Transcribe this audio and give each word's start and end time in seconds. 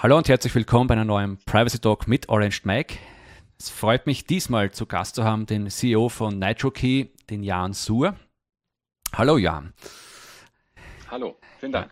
Hallo 0.00 0.16
und 0.16 0.28
herzlich 0.28 0.54
willkommen 0.54 0.86
bei 0.86 0.94
einer 0.94 1.04
neuen 1.04 1.38
Privacy 1.38 1.80
Talk 1.80 2.06
mit 2.06 2.28
Orange 2.28 2.60
Mike. 2.62 2.98
Es 3.58 3.68
freut 3.68 4.06
mich 4.06 4.24
diesmal 4.24 4.70
zu 4.70 4.86
Gast 4.86 5.16
zu 5.16 5.24
haben 5.24 5.44
den 5.44 5.68
CEO 5.70 6.08
von 6.08 6.38
NitroKey, 6.38 7.10
den 7.28 7.42
Jan 7.42 7.72
Suhr. 7.72 8.14
Hallo 9.12 9.38
Jan. 9.38 9.72
Hallo, 11.10 11.36
vielen 11.58 11.72
Dank. 11.72 11.90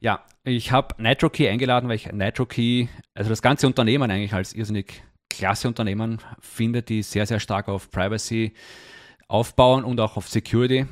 Ja, 0.00 0.26
ich 0.44 0.72
habe 0.72 1.02
NitroKey 1.02 1.48
eingeladen, 1.48 1.88
weil 1.88 1.96
ich 1.96 2.12
NitroKey, 2.12 2.90
also 3.14 3.30
das 3.30 3.40
ganze 3.40 3.66
Unternehmen 3.66 4.10
eigentlich 4.10 4.34
als 4.34 4.52
irrsinnig 4.52 5.02
klasse 5.30 5.68
Unternehmen 5.68 6.18
finde, 6.38 6.82
die 6.82 7.02
sehr, 7.02 7.24
sehr 7.24 7.40
stark 7.40 7.68
auf 7.68 7.90
Privacy 7.90 8.52
aufbauen 9.26 9.84
und 9.84 9.98
auch 10.00 10.18
auf 10.18 10.28
Security. 10.28 10.84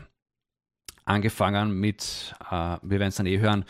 Angefangen 1.04 1.78
mit, 1.78 2.34
äh, 2.50 2.78
wir 2.80 2.98
werden 2.98 3.08
es 3.08 3.16
dann 3.16 3.26
eh 3.26 3.40
hören, 3.40 3.66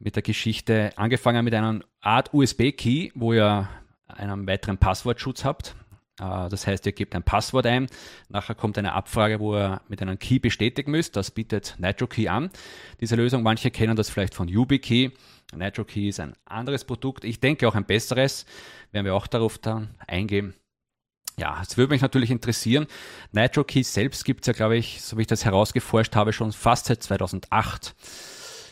mit 0.00 0.16
der 0.16 0.22
Geschichte, 0.22 0.90
angefangen 0.96 1.44
mit 1.44 1.54
einer 1.54 1.80
Art 2.00 2.34
USB-Key, 2.34 3.10
wo 3.14 3.32
ihr 3.32 3.68
einen 4.08 4.46
weiteren 4.46 4.78
Passwortschutz 4.78 5.44
habt. 5.44 5.76
Äh, 6.18 6.48
das 6.48 6.66
heißt, 6.66 6.86
ihr 6.86 6.92
gebt 6.92 7.14
ein 7.14 7.22
Passwort 7.22 7.66
ein, 7.66 7.86
nachher 8.28 8.54
kommt 8.54 8.78
eine 8.78 8.94
Abfrage, 8.94 9.38
wo 9.38 9.54
ihr 9.54 9.80
mit 9.88 10.02
einem 10.02 10.18
Key 10.18 10.38
bestätigen 10.38 10.90
müsst. 10.90 11.16
Das 11.16 11.30
bietet 11.30 11.76
NitroKey 11.78 12.28
an. 12.28 12.50
Diese 13.00 13.14
Lösung, 13.14 13.42
manche 13.42 13.70
kennen 13.70 13.94
das 13.94 14.10
vielleicht 14.10 14.34
von 14.34 14.48
YubiKey. 14.48 15.12
NitroKey 15.54 16.08
ist 16.08 16.20
ein 16.20 16.34
anderes 16.46 16.84
Produkt. 16.84 17.24
Ich 17.24 17.40
denke 17.40 17.68
auch 17.68 17.74
ein 17.74 17.84
besseres. 17.84 18.46
Werden 18.92 19.04
wir 19.04 19.14
auch 19.14 19.26
darauf 19.26 19.58
dann 19.58 19.90
eingehen. 20.06 20.54
Ja, 21.36 21.60
es 21.62 21.76
würde 21.76 21.92
mich 21.92 22.02
natürlich 22.02 22.30
interessieren. 22.30 22.86
NitroKey 23.32 23.82
selbst 23.82 24.24
gibt 24.24 24.42
es 24.42 24.46
ja, 24.46 24.52
glaube 24.52 24.76
ich, 24.76 25.02
so 25.02 25.16
wie 25.16 25.22
ich 25.22 25.26
das 25.26 25.44
herausgeforscht 25.44 26.16
habe, 26.16 26.32
schon 26.32 26.52
fast 26.52 26.86
seit 26.86 27.02
2008 27.02 27.94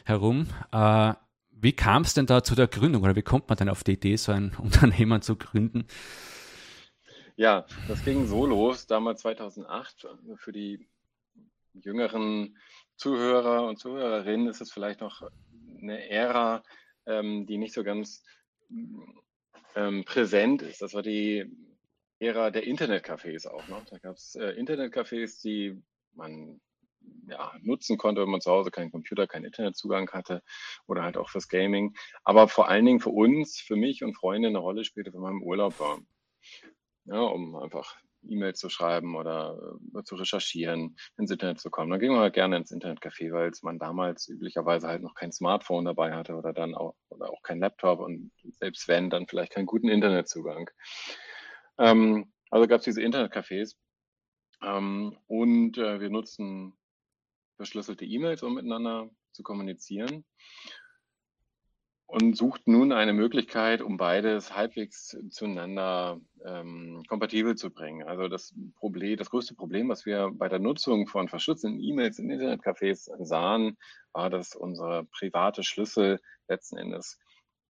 herum. 0.08 0.48
Äh, 0.72 1.14
wie 1.50 1.72
kam 1.72 2.02
es 2.02 2.14
denn 2.14 2.26
da 2.26 2.42
zu 2.42 2.54
der 2.54 2.68
Gründung 2.68 3.02
oder 3.02 3.16
wie 3.16 3.22
kommt 3.22 3.48
man 3.48 3.58
denn 3.58 3.68
auf 3.68 3.84
die 3.84 3.92
Idee, 3.92 4.16
so 4.16 4.32
ein 4.32 4.54
Unternehmen 4.62 5.22
zu 5.22 5.36
gründen? 5.36 5.86
Ja, 7.36 7.66
das 7.86 8.04
ging 8.04 8.26
so 8.26 8.46
los, 8.46 8.86
damals 8.86 9.20
2008. 9.22 10.08
Für 10.36 10.52
die 10.52 10.88
jüngeren 11.72 12.56
Zuhörer 12.96 13.68
und 13.68 13.78
Zuhörerinnen 13.78 14.48
ist 14.48 14.60
es 14.60 14.72
vielleicht 14.72 15.00
noch 15.00 15.22
eine 15.80 16.08
Ära, 16.10 16.64
ähm, 17.06 17.46
die 17.46 17.58
nicht 17.58 17.74
so 17.74 17.84
ganz 17.84 18.24
ähm, 19.76 20.04
präsent 20.04 20.62
ist. 20.62 20.82
Das 20.82 20.94
war 20.94 21.02
die 21.02 21.46
Ära 22.18 22.50
der 22.50 22.64
Internetcafés 22.64 23.46
auch 23.46 23.68
noch. 23.68 23.84
Da 23.84 23.98
gab 23.98 24.16
es 24.16 24.34
äh, 24.34 24.50
Internetcafés, 24.58 25.40
die 25.40 25.80
man 26.12 26.60
ja, 27.28 27.52
nutzen 27.62 27.98
konnte, 27.98 28.22
wenn 28.22 28.30
man 28.30 28.40
zu 28.40 28.50
Hause 28.50 28.70
keinen 28.70 28.90
Computer, 28.90 29.26
keinen 29.26 29.44
Internetzugang 29.44 30.10
hatte 30.10 30.42
oder 30.86 31.02
halt 31.02 31.16
auch 31.16 31.28
fürs 31.28 31.48
Gaming. 31.48 31.94
Aber 32.24 32.48
vor 32.48 32.68
allen 32.68 32.86
Dingen 32.86 33.00
für 33.00 33.10
uns, 33.10 33.58
für 33.58 33.76
mich 33.76 34.02
und 34.02 34.14
Freunde 34.14 34.48
eine 34.48 34.58
Rolle 34.58 34.84
spielte, 34.84 35.12
wenn 35.12 35.20
man 35.20 35.34
im 35.34 35.42
Urlaub 35.42 35.78
war. 35.78 35.98
Ja, 37.04 37.20
um 37.20 37.56
einfach 37.56 37.96
E-Mails 38.22 38.58
zu 38.58 38.68
schreiben 38.68 39.16
oder 39.16 39.58
äh, 39.96 40.02
zu 40.02 40.16
recherchieren, 40.16 40.96
ins 41.16 41.30
Internet 41.30 41.60
zu 41.60 41.70
kommen. 41.70 41.90
Dann 41.90 42.00
ging 42.00 42.12
man 42.12 42.20
halt 42.20 42.34
gerne 42.34 42.56
ins 42.56 42.72
Internetcafé, 42.72 43.32
weil 43.32 43.50
man 43.62 43.78
damals 43.78 44.28
üblicherweise 44.28 44.88
halt 44.88 45.02
noch 45.02 45.14
kein 45.14 45.32
Smartphone 45.32 45.84
dabei 45.84 46.14
hatte 46.14 46.34
oder 46.34 46.52
dann 46.52 46.74
auch, 46.74 46.94
oder 47.08 47.30
auch 47.30 47.42
kein 47.42 47.60
Laptop 47.60 48.00
und 48.00 48.32
selbst 48.60 48.88
wenn, 48.88 49.10
dann 49.10 49.26
vielleicht 49.26 49.52
keinen 49.52 49.66
guten 49.66 49.88
Internetzugang. 49.88 50.70
Ähm, 51.78 52.32
also 52.50 52.66
gab 52.66 52.78
es 52.78 52.84
diese 52.84 53.02
Internetcafés 53.02 53.76
ähm, 54.62 55.16
und 55.26 55.78
äh, 55.78 56.00
wir 56.00 56.10
nutzen 56.10 56.76
verschlüsselte 57.58 58.06
E-Mails, 58.06 58.42
um 58.42 58.54
miteinander 58.54 59.10
zu 59.32 59.42
kommunizieren 59.42 60.24
und 62.08 62.38
sucht 62.38 62.66
nun 62.66 62.90
eine 62.92 63.12
Möglichkeit, 63.12 63.82
um 63.82 63.98
beides 63.98 64.56
halbwegs 64.56 65.14
zueinander 65.28 66.18
ähm, 66.42 67.02
kompatibel 67.06 67.54
zu 67.54 67.70
bringen. 67.70 68.08
Also 68.08 68.28
das 68.28 68.54
Problem, 68.76 69.18
das 69.18 69.28
größte 69.28 69.54
Problem, 69.54 69.90
was 69.90 70.06
wir 70.06 70.30
bei 70.32 70.48
der 70.48 70.58
Nutzung 70.58 71.06
von 71.06 71.28
verschlüsselten 71.28 71.78
E-Mails 71.78 72.18
in 72.18 72.30
Internetcafés 72.30 73.10
sahen, 73.22 73.76
war, 74.12 74.30
dass 74.30 74.56
unsere 74.56 75.04
private 75.04 75.62
Schlüssel 75.62 76.18
letzten 76.48 76.78
Endes 76.78 77.18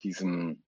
diesem 0.04 0.62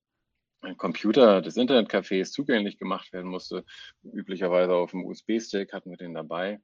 Computer 0.76 1.40
des 1.40 1.56
Internetcafés 1.56 2.32
zugänglich 2.32 2.76
gemacht 2.76 3.12
werden 3.12 3.30
musste. 3.30 3.64
Üblicherweise 4.02 4.74
auf 4.74 4.90
dem 4.90 5.04
USB-Stick 5.04 5.72
hatten 5.72 5.90
wir 5.90 5.96
den 5.96 6.14
dabei. 6.14 6.60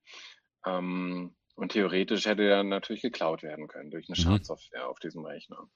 Ähm, 0.67 1.37
und 1.57 1.73
theoretisch 1.73 2.27
hätte 2.27 2.45
er 2.45 2.63
natürlich 2.63 3.03
geklaut 3.03 3.43
werden 3.43 3.67
können 3.67 3.91
durch 3.91 4.09
eine 4.09 4.17
mhm. 4.19 4.23
Schadsoftware 4.23 4.89
auf 4.89 4.99
diesem 4.99 5.25
Rechner. 5.25 5.69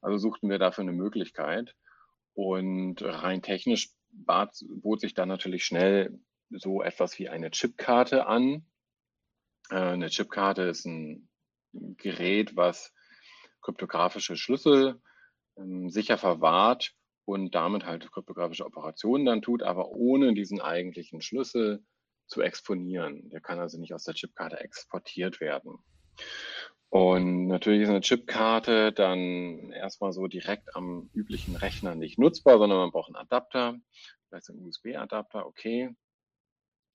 Also 0.00 0.18
suchten 0.18 0.50
wir 0.50 0.58
dafür 0.58 0.82
eine 0.82 0.92
Möglichkeit. 0.92 1.74
Und 2.34 3.02
rein 3.02 3.40
technisch 3.40 3.90
bat, 4.10 4.54
bot 4.68 5.00
sich 5.00 5.14
dann 5.14 5.28
natürlich 5.28 5.64
schnell 5.64 6.18
so 6.50 6.82
etwas 6.82 7.18
wie 7.18 7.28
eine 7.28 7.50
Chipkarte 7.50 8.26
an. 8.26 8.66
Äh, 9.70 9.76
eine 9.76 10.08
Chipkarte 10.08 10.62
ist 10.62 10.86
ein 10.86 11.28
Gerät, 11.72 12.56
was 12.56 12.92
kryptografische 13.62 14.36
Schlüssel 14.36 15.00
ähm, 15.56 15.88
sicher 15.88 16.18
verwahrt 16.18 16.94
und 17.24 17.54
damit 17.54 17.86
halt 17.86 18.10
kryptografische 18.10 18.66
Operationen 18.66 19.24
dann 19.24 19.42
tut, 19.42 19.62
aber 19.62 19.90
ohne 19.90 20.34
diesen 20.34 20.60
eigentlichen 20.60 21.20
Schlüssel 21.20 21.84
zu 22.32 22.40
exponieren. 22.40 23.28
Der 23.28 23.40
kann 23.40 23.60
also 23.60 23.78
nicht 23.78 23.92
aus 23.92 24.04
der 24.04 24.14
Chipkarte 24.14 24.58
exportiert 24.58 25.40
werden. 25.40 25.78
Und 26.88 27.46
natürlich 27.46 27.82
ist 27.82 27.88
eine 27.90 28.00
Chipkarte 28.00 28.92
dann 28.92 29.70
erstmal 29.72 30.12
so 30.12 30.26
direkt 30.26 30.74
am 30.74 31.10
üblichen 31.14 31.56
Rechner 31.56 31.94
nicht 31.94 32.18
nutzbar, 32.18 32.58
sondern 32.58 32.78
man 32.78 32.90
braucht 32.90 33.08
einen 33.08 33.16
Adapter, 33.16 33.78
vielleicht 34.28 34.50
einen 34.50 34.66
USB-Adapter, 34.66 35.46
okay. 35.46 35.94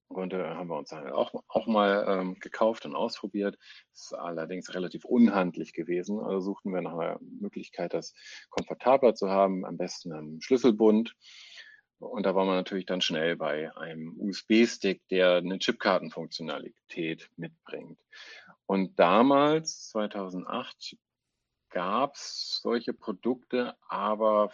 Und 0.09 0.34
äh, 0.34 0.42
haben 0.42 0.70
wir 0.70 0.78
uns 0.78 0.90
dann 0.90 1.12
auch, 1.12 1.34
auch 1.48 1.68
mal 1.68 2.06
ähm, 2.08 2.40
gekauft 2.40 2.86
und 2.86 2.96
ausprobiert. 2.96 3.58
Ist 3.94 4.14
allerdings 4.14 4.74
relativ 4.74 5.04
unhandlich 5.04 5.74
gewesen. 5.74 6.19
Also 6.19 6.40
suchten 6.40 6.74
wir 6.74 6.81
nach 6.81 6.94
einer 6.94 7.19
Möglichkeit, 7.19 7.94
das 7.94 8.14
komfortabler 8.50 9.16
zu 9.16 9.30
haben, 9.30 9.66
am 9.66 9.78
besten 9.78 10.14
am 10.14 10.40
Schlüsselbund. 10.40 11.14
Und 12.00 12.24
da 12.24 12.35
war 12.35 12.46
man 12.46 12.56
natürlich 12.56 12.85
dann 12.85 13.02
schnell 13.02 13.35
bei 13.35 13.75
einem 13.75 14.19
USB-Stick, 14.19 15.08
der 15.09 15.38
eine 15.38 15.58
Chipkartenfunktionalität 15.58 17.30
mitbringt. 17.38 18.00
Und 18.66 19.00
damals, 19.00 19.90
2008, 19.90 20.97
gab 21.69 22.16
es 22.16 22.59
solche 22.62 22.94
Produkte, 22.94 23.75
aber 23.88 24.52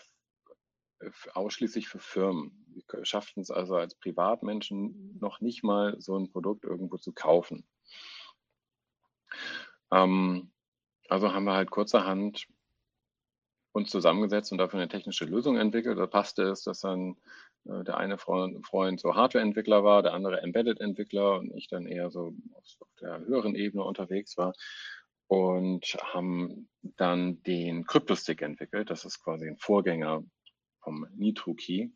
ausschließlich 1.33 1.87
für 1.89 1.99
Firmen. 1.99 2.65
Wir 2.89 3.05
schafften 3.05 3.41
es 3.41 3.51
also 3.51 3.75
als 3.75 3.95
Privatmenschen 3.95 5.17
noch 5.19 5.41
nicht 5.41 5.63
mal, 5.63 5.99
so 5.99 6.17
ein 6.17 6.31
Produkt 6.31 6.63
irgendwo 6.63 6.97
zu 6.97 7.11
kaufen. 7.11 7.67
Ähm, 9.91 10.51
also 11.09 11.33
haben 11.33 11.43
wir 11.43 11.53
halt 11.53 11.71
kurzerhand 11.71 12.47
uns 13.73 13.89
zusammengesetzt 13.89 14.51
und 14.51 14.59
dafür 14.59 14.79
eine 14.79 14.87
technische 14.87 15.25
Lösung 15.25 15.57
entwickelt. 15.57 15.97
Da 15.97 16.07
passte 16.07 16.43
es, 16.43 16.63
dass 16.63 16.79
dann 16.79 17.17
äh, 17.65 17.83
der 17.83 17.97
eine 17.97 18.17
Freund, 18.17 18.65
Freund 18.65 18.99
so 18.99 19.15
Hardware-Entwickler 19.15 19.83
war, 19.83 20.03
der 20.03 20.13
andere 20.13 20.41
Embedded-Entwickler 20.41 21.39
und 21.39 21.51
ich 21.55 21.67
dann 21.67 21.87
eher 21.87 22.11
so 22.11 22.35
auf 22.53 22.87
der 23.01 23.19
höheren 23.19 23.55
Ebene 23.55 23.83
unterwegs 23.83 24.37
war 24.37 24.53
und 25.27 25.97
haben 26.13 26.69
dann 26.83 27.41
den 27.43 27.85
Crypto-Stick 27.85 28.41
entwickelt. 28.41 28.89
Das 28.89 29.05
ist 29.05 29.23
quasi 29.23 29.47
ein 29.47 29.57
Vorgänger 29.57 30.23
vom 30.81 31.07
Nitro-Key. 31.15 31.89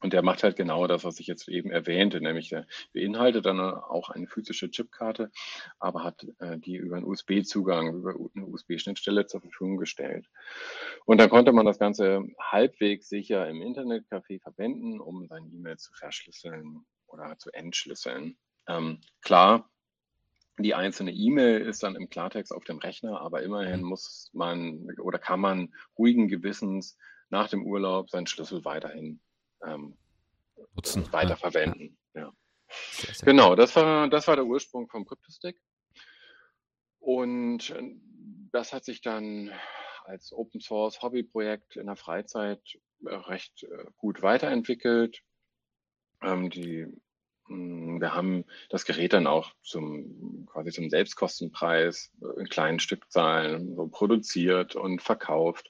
Und 0.00 0.12
der 0.12 0.22
macht 0.22 0.42
halt 0.42 0.56
genau 0.56 0.86
das, 0.86 1.04
was 1.04 1.18
ich 1.18 1.26
jetzt 1.26 1.48
eben 1.48 1.70
erwähnte, 1.70 2.20
nämlich 2.20 2.50
der 2.50 2.66
beinhaltet 2.92 3.46
dann 3.46 3.58
auch 3.58 4.10
eine 4.10 4.26
physische 4.26 4.70
Chipkarte, 4.70 5.30
aber 5.78 6.04
hat 6.04 6.26
äh, 6.40 6.58
die 6.58 6.76
über 6.76 6.96
einen 6.96 7.06
USB-Zugang, 7.06 7.94
über 7.94 8.14
eine 8.34 8.46
USB-Schnittstelle 8.46 9.26
zur 9.26 9.40
Verfügung 9.40 9.78
gestellt. 9.78 10.28
Und 11.06 11.18
dann 11.20 11.30
konnte 11.30 11.52
man 11.52 11.64
das 11.64 11.78
Ganze 11.78 12.22
halbwegs 12.38 13.08
sicher 13.08 13.48
im 13.48 13.62
Internetcafé 13.62 14.40
verwenden, 14.40 15.00
um 15.00 15.26
seine 15.26 15.48
E-Mail 15.48 15.78
zu 15.78 15.92
verschlüsseln 15.94 16.84
oder 17.06 17.38
zu 17.38 17.50
entschlüsseln. 17.52 18.36
Ähm, 18.66 19.00
klar, 19.22 19.70
die 20.58 20.74
einzelne 20.74 21.12
E-Mail 21.12 21.62
ist 21.62 21.82
dann 21.82 21.96
im 21.96 22.08
Klartext 22.08 22.52
auf 22.52 22.64
dem 22.64 22.78
Rechner, 22.78 23.20
aber 23.20 23.42
immerhin 23.42 23.80
mhm. 23.80 23.88
muss 23.88 24.30
man 24.32 24.88
oder 25.00 25.18
kann 25.18 25.40
man 25.40 25.74
ruhigen 25.98 26.28
Gewissens 26.28 26.96
nach 27.30 27.48
dem 27.48 27.64
Urlaub 27.64 28.10
seinen 28.10 28.26
Schlüssel 28.26 28.64
weiterhin 28.64 29.20
ähm, 29.66 29.96
Nutzen. 30.74 31.12
weiterverwenden. 31.12 31.96
Ja. 32.14 32.22
ja. 32.22 32.32
Sehr, 32.68 33.14
sehr 33.14 33.26
genau, 33.26 33.54
das 33.54 33.74
war, 33.76 34.08
das 34.08 34.26
war 34.26 34.36
der 34.36 34.46
Ursprung 34.46 34.88
vom 34.88 35.04
CryptoStick. 35.04 35.60
Und 36.98 37.70
äh, 37.70 37.96
das 38.52 38.72
hat 38.72 38.84
sich 38.84 39.02
dann 39.02 39.52
als 40.04 40.32
Open 40.32 40.60
Source 40.60 41.02
Hobbyprojekt 41.02 41.76
in 41.76 41.86
der 41.86 41.96
Freizeit 41.96 42.60
äh, 43.04 43.14
recht 43.14 43.64
äh, 43.64 43.84
gut 43.96 44.22
weiterentwickelt. 44.22 45.20
Ähm, 46.22 46.50
die, 46.50 46.86
hm, 47.46 48.00
wir 48.00 48.14
haben 48.14 48.44
das 48.70 48.84
Gerät 48.84 49.12
dann 49.12 49.26
auch 49.26 49.52
zum 49.62 50.46
quasi 50.46 50.72
zum 50.72 50.88
Selbstkostenpreis 50.88 52.10
in 52.38 52.48
kleinen 52.48 52.78
Stückzahlen 52.78 53.74
so 53.76 53.88
produziert 53.88 54.76
und 54.76 55.02
verkauft. 55.02 55.68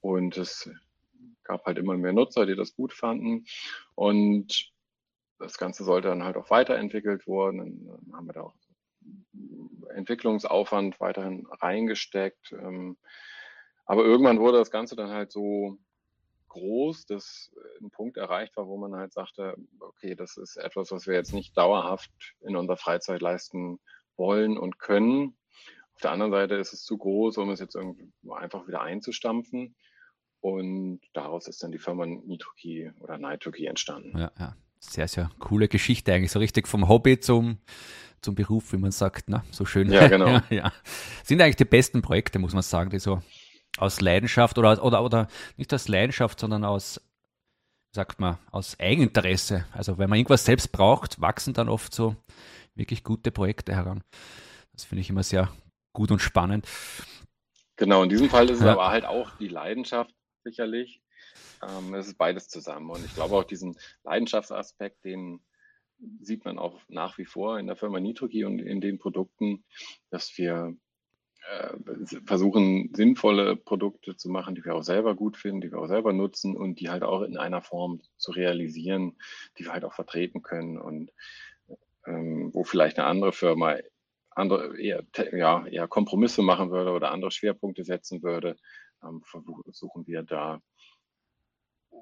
Und 0.00 0.36
es 0.36 0.70
gab 1.46 1.64
halt 1.64 1.78
immer 1.78 1.96
mehr 1.96 2.12
Nutzer, 2.12 2.46
die 2.46 2.56
das 2.56 2.74
gut 2.74 2.92
fanden. 2.92 3.44
Und 3.94 4.70
das 5.38 5.58
Ganze 5.58 5.84
sollte 5.84 6.08
dann 6.08 6.24
halt 6.24 6.36
auch 6.36 6.50
weiterentwickelt 6.50 7.26
worden. 7.26 7.86
Dann 7.86 8.14
haben 8.14 8.26
wir 8.26 8.32
da 8.32 8.42
auch 8.42 8.54
Entwicklungsaufwand 9.94 11.00
weiterhin 11.00 11.46
reingesteckt. 11.60 12.52
Ähm, 12.52 12.96
aber 13.84 14.04
irgendwann 14.04 14.40
wurde 14.40 14.58
das 14.58 14.70
Ganze 14.70 14.96
dann 14.96 15.10
halt 15.10 15.30
so 15.30 15.78
groß, 16.48 17.06
dass 17.06 17.52
ein 17.80 17.90
Punkt 17.90 18.16
erreicht 18.16 18.56
war, 18.56 18.66
wo 18.66 18.76
man 18.78 18.96
halt 18.96 19.12
sagte, 19.12 19.56
okay, 19.78 20.14
das 20.14 20.36
ist 20.36 20.56
etwas, 20.56 20.90
was 20.90 21.06
wir 21.06 21.14
jetzt 21.14 21.34
nicht 21.34 21.56
dauerhaft 21.56 22.10
in 22.40 22.56
unserer 22.56 22.78
Freizeit 22.78 23.20
leisten 23.20 23.78
wollen 24.16 24.56
und 24.56 24.78
können. 24.78 25.36
Auf 25.94 26.00
der 26.02 26.10
anderen 26.12 26.32
Seite 26.32 26.56
ist 26.56 26.72
es 26.72 26.84
zu 26.84 26.98
groß, 26.98 27.38
um 27.38 27.50
es 27.50 27.60
jetzt 27.60 27.74
irgendwie 27.74 28.12
einfach 28.30 28.66
wieder 28.66 28.82
einzustampfen. 28.82 29.76
Und 30.46 31.00
daraus 31.12 31.48
ist 31.48 31.64
dann 31.64 31.72
die 31.72 31.78
Firma 31.78 32.06
NitroKey 32.06 32.92
oder 33.00 33.18
NitroKey 33.18 33.66
entstanden. 33.66 34.16
Ja, 34.16 34.30
ja. 34.38 34.54
Sehr, 34.78 35.08
sehr 35.08 35.28
coole 35.40 35.66
Geschichte 35.66 36.12
eigentlich. 36.12 36.30
So 36.30 36.38
richtig 36.38 36.68
vom 36.68 36.88
Hobby 36.88 37.18
zum, 37.18 37.58
zum 38.20 38.36
Beruf, 38.36 38.72
wie 38.72 38.76
man 38.76 38.92
sagt. 38.92 39.28
Ne? 39.28 39.42
So 39.50 39.64
schön. 39.64 39.90
Ja, 39.90 40.06
genau. 40.06 40.28
ja, 40.28 40.44
ja. 40.50 40.72
Sind 41.24 41.42
eigentlich 41.42 41.56
die 41.56 41.64
besten 41.64 42.00
Projekte, 42.00 42.38
muss 42.38 42.52
man 42.54 42.62
sagen, 42.62 42.90
die 42.90 43.00
so 43.00 43.20
aus 43.78 44.00
Leidenschaft 44.00 44.56
oder, 44.56 44.84
oder, 44.84 45.02
oder 45.02 45.26
nicht 45.56 45.74
aus 45.74 45.88
Leidenschaft, 45.88 46.38
sondern 46.38 46.64
aus, 46.64 47.00
sagt 47.90 48.20
man, 48.20 48.38
aus 48.52 48.78
Eigeninteresse. 48.78 49.66
Also 49.72 49.98
wenn 49.98 50.08
man 50.08 50.20
irgendwas 50.20 50.44
selbst 50.44 50.70
braucht, 50.70 51.20
wachsen 51.20 51.54
dann 51.54 51.68
oft 51.68 51.92
so 51.92 52.14
wirklich 52.76 53.02
gute 53.02 53.32
Projekte 53.32 53.74
heran. 53.74 54.04
Das 54.74 54.84
finde 54.84 55.00
ich 55.00 55.10
immer 55.10 55.24
sehr 55.24 55.48
gut 55.92 56.12
und 56.12 56.20
spannend. 56.20 56.68
Genau, 57.74 58.04
in 58.04 58.10
diesem 58.10 58.30
Fall 58.30 58.48
ist 58.48 58.60
es 58.60 58.66
aber 58.66 58.90
halt 58.90 59.06
auch 59.06 59.32
die 59.38 59.48
Leidenschaft 59.48 60.14
sicherlich. 60.46 61.02
Ähm, 61.62 61.94
es 61.94 62.06
ist 62.06 62.18
beides 62.18 62.48
zusammen. 62.48 62.90
Und 62.90 63.04
ich 63.04 63.14
glaube 63.14 63.34
auch 63.34 63.44
diesen 63.44 63.76
Leidenschaftsaspekt, 64.04 65.04
den 65.04 65.40
sieht 66.20 66.44
man 66.44 66.58
auch 66.58 66.80
nach 66.88 67.18
wie 67.18 67.24
vor 67.24 67.58
in 67.58 67.66
der 67.66 67.76
Firma 67.76 67.98
Nitrogi 68.00 68.44
und 68.44 68.60
in 68.60 68.80
den 68.80 68.98
Produkten, 68.98 69.64
dass 70.10 70.36
wir 70.38 70.76
äh, 71.50 72.20
versuchen, 72.24 72.92
sinnvolle 72.94 73.56
Produkte 73.56 74.16
zu 74.16 74.28
machen, 74.28 74.54
die 74.54 74.64
wir 74.64 74.74
auch 74.74 74.82
selber 74.82 75.14
gut 75.16 75.36
finden, 75.36 75.62
die 75.62 75.72
wir 75.72 75.80
auch 75.80 75.88
selber 75.88 76.12
nutzen 76.12 76.56
und 76.56 76.80
die 76.80 76.90
halt 76.90 77.02
auch 77.02 77.22
in 77.22 77.38
einer 77.38 77.62
Form 77.62 78.00
zu 78.16 78.30
realisieren, 78.30 79.16
die 79.58 79.64
wir 79.64 79.72
halt 79.72 79.84
auch 79.84 79.94
vertreten 79.94 80.42
können 80.42 80.78
und 80.78 81.12
ähm, 82.06 82.50
wo 82.52 82.62
vielleicht 82.62 82.98
eine 82.98 83.08
andere 83.08 83.32
Firma 83.32 83.76
andere 84.36 84.78
eher, 84.78 85.02
ja, 85.32 85.66
eher 85.66 85.88
Kompromisse 85.88 86.42
machen 86.42 86.70
würde 86.70 86.92
oder 86.92 87.10
andere 87.10 87.30
Schwerpunkte 87.30 87.84
setzen 87.84 88.22
würde, 88.22 88.56
versuchen 89.22 90.06
wir 90.06 90.22
da 90.22 90.60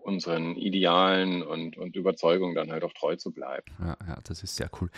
unseren 0.02 0.56
Idealen 0.56 1.42
und, 1.42 1.76
und 1.76 1.96
Überzeugungen 1.96 2.54
dann 2.54 2.70
halt 2.70 2.84
auch 2.84 2.92
treu 2.92 3.16
zu 3.16 3.32
bleiben. 3.32 3.64
Ja, 3.78 3.96
ja, 4.06 4.18
das 4.24 4.42
ist 4.42 4.56
sehr 4.56 4.70
cool. 4.80 4.90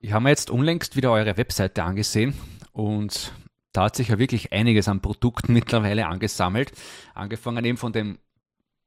Ich 0.00 0.12
habe 0.12 0.24
mir 0.24 0.30
jetzt 0.30 0.50
unlängst 0.50 0.96
wieder 0.96 1.12
eure 1.12 1.36
Webseite 1.36 1.84
angesehen 1.84 2.34
und 2.72 3.32
da 3.72 3.84
hat 3.84 3.96
sich 3.96 4.08
ja 4.08 4.18
wirklich 4.18 4.52
einiges 4.52 4.88
an 4.88 5.00
Produkten 5.00 5.52
mittlerweile 5.52 6.06
angesammelt. 6.06 6.72
Angefangen 7.14 7.64
eben 7.64 7.78
von 7.78 7.92
dem 7.92 8.18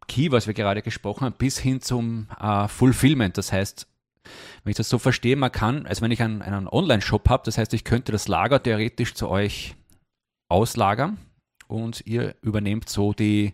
Key, 0.07 0.31
was 0.31 0.47
wir 0.47 0.53
gerade 0.53 0.81
gesprochen 0.81 1.25
haben, 1.25 1.35
bis 1.37 1.57
hin 1.57 1.79
zum 1.79 2.27
äh, 2.39 2.67
Fulfillment. 2.67 3.37
Das 3.37 3.53
heißt, 3.53 3.87
wenn 4.63 4.71
ich 4.71 4.77
das 4.77 4.89
so 4.89 4.99
verstehe, 4.99 5.35
man 5.35 5.51
kann, 5.51 5.85
also 5.85 6.01
wenn 6.01 6.11
ich 6.11 6.21
einen, 6.21 6.41
einen 6.41 6.67
Online-Shop 6.67 7.29
habe, 7.29 7.43
das 7.45 7.57
heißt, 7.57 7.73
ich 7.73 7.83
könnte 7.83 8.11
das 8.11 8.27
Lager 8.27 8.61
theoretisch 8.61 9.13
zu 9.13 9.29
euch 9.29 9.75
auslagern 10.49 11.17
und 11.73 12.05
ihr 12.05 12.35
übernehmt 12.41 12.89
so 12.89 13.13
die, 13.13 13.53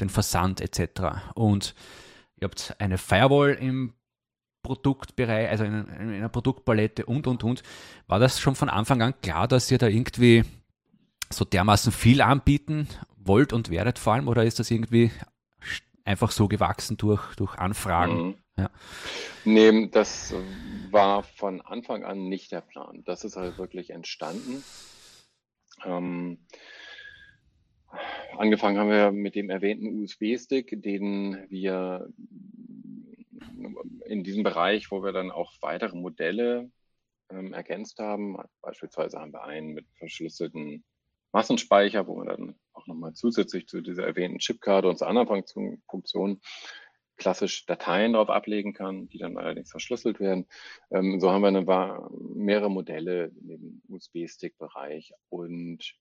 den 0.00 0.08
Versand 0.08 0.60
etc. 0.60 1.22
Und 1.34 1.74
ihr 2.36 2.44
habt 2.44 2.74
eine 2.78 2.98
Firewall 2.98 3.54
im 3.54 3.94
Produktbereich, 4.62 5.48
also 5.48 5.64
in, 5.64 5.86
in 5.88 6.12
einer 6.14 6.28
Produktpalette 6.28 7.06
und 7.06 7.26
und 7.26 7.44
und. 7.44 7.62
War 8.06 8.18
das 8.18 8.40
schon 8.40 8.54
von 8.54 8.68
Anfang 8.68 9.00
an 9.02 9.14
klar, 9.22 9.48
dass 9.48 9.70
ihr 9.70 9.78
da 9.78 9.86
irgendwie 9.86 10.44
so 11.32 11.44
dermaßen 11.44 11.92
viel 11.92 12.20
anbieten 12.20 12.88
wollt 13.16 13.52
und 13.52 13.70
werdet 13.70 13.98
vor 13.98 14.14
allem, 14.14 14.28
oder 14.28 14.44
ist 14.44 14.58
das 14.58 14.70
irgendwie 14.70 15.10
einfach 16.04 16.30
so 16.30 16.48
gewachsen 16.48 16.96
durch, 16.96 17.34
durch 17.36 17.56
Anfragen? 17.56 18.26
Mhm. 18.26 18.34
Ja. 18.56 18.70
Nee, 19.44 19.88
das 19.88 20.34
war 20.90 21.22
von 21.22 21.60
Anfang 21.62 22.04
an 22.04 22.28
nicht 22.28 22.52
der 22.52 22.60
Plan. 22.60 23.02
Das 23.04 23.24
ist 23.24 23.36
halt 23.36 23.56
wirklich 23.56 23.90
entstanden. 23.90 24.62
Ähm, 25.84 26.38
angefangen 28.36 28.78
haben 28.78 28.90
wir 28.90 29.12
mit 29.12 29.34
dem 29.34 29.50
erwähnten 29.50 30.02
USB-Stick, 30.02 30.82
den 30.82 31.46
wir 31.48 32.08
in 34.06 34.24
diesem 34.24 34.42
Bereich, 34.42 34.90
wo 34.90 35.02
wir 35.02 35.12
dann 35.12 35.30
auch 35.30 35.52
weitere 35.60 35.96
Modelle 35.96 36.70
ähm, 37.30 37.52
ergänzt 37.52 37.98
haben. 37.98 38.36
Beispielsweise 38.62 39.20
haben 39.20 39.32
wir 39.32 39.44
einen 39.44 39.72
mit 39.72 39.86
verschlüsselten 39.94 40.84
Massenspeicher, 41.32 42.06
wo 42.06 42.16
wir 42.16 42.24
dann 42.24 42.56
auch 42.72 42.86
nochmal 42.86 43.14
zusätzlich 43.14 43.68
zu 43.68 43.80
dieser 43.80 44.06
erwähnten 44.06 44.38
Chipkarte 44.38 44.88
und 44.88 44.98
zu 44.98 45.06
anderen 45.06 45.44
Funktionen 45.86 46.40
klassisch 47.16 47.66
Dateien 47.66 48.14
drauf 48.14 48.30
ablegen 48.30 48.72
kann, 48.72 49.08
die 49.08 49.18
dann 49.18 49.36
allerdings 49.36 49.70
verschlüsselt 49.70 50.18
werden. 50.18 50.46
Ähm, 50.90 51.20
so 51.20 51.30
haben 51.30 51.42
wir 51.42 51.48
eine, 51.48 52.08
mehrere 52.34 52.70
Modelle 52.70 53.30
im 53.46 53.82
USB-Stick-Bereich 53.88 55.12
und 55.28 55.94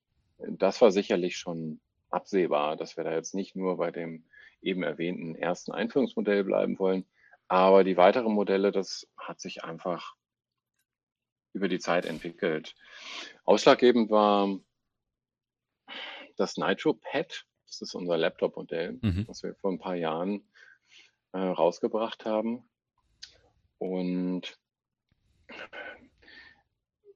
das 0.48 0.82
war 0.82 0.92
sicherlich 0.92 1.38
schon 1.38 1.80
absehbar, 2.10 2.76
dass 2.76 2.98
wir 2.98 3.04
da 3.04 3.14
jetzt 3.14 3.36
nicht 3.36 3.56
nur 3.56 3.78
bei 3.78 3.92
dem 3.92 4.26
eben 4.62 4.84
erwähnten 4.84 5.36
ersten 5.36 5.72
Einführungsmodell 5.72 6.44
bleiben 6.44 6.80
wollen, 6.80 7.06
aber 7.48 7.84
die 7.84 7.98
weiteren 7.98 8.34
Modelle, 8.34 8.72
das 8.72 9.08
hat 9.18 9.40
sich 9.40 9.64
einfach 9.64 10.16
über 11.54 11.68
die 11.68 11.80
Zeit 11.80 12.06
entwickelt. 12.06 12.76
Ausschlaggebend 13.44 14.12
war 14.12 14.60
das 16.38 16.58
Nitro 16.58 16.94
Pad. 16.94 17.46
Das 17.66 17.82
ist 17.82 17.96
unser 17.96 18.18
Laptop-Modell, 18.18 19.00
mhm. 19.02 19.28
was 19.28 19.44
wir 19.44 19.56
vor 19.56 19.72
ein 19.72 19.80
paar 19.80 19.96
Jahren 19.96 20.48
äh, 21.34 21.40
rausgebracht 21.40 22.26
haben. 22.26 22.68
Und 23.78 24.58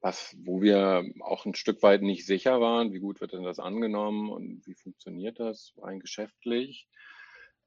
was, 0.04 0.36
wo 0.44 0.60
wir 0.60 1.04
auch 1.20 1.46
ein 1.46 1.54
Stück 1.54 1.82
weit 1.82 2.02
nicht 2.02 2.26
sicher 2.26 2.60
waren, 2.60 2.92
wie 2.92 3.00
gut 3.00 3.20
wird 3.20 3.32
denn 3.32 3.42
das 3.42 3.58
angenommen 3.58 4.30
und 4.30 4.66
wie 4.66 4.74
funktioniert 4.74 5.40
das 5.40 5.72
rein 5.78 5.98
geschäftlich 6.00 6.88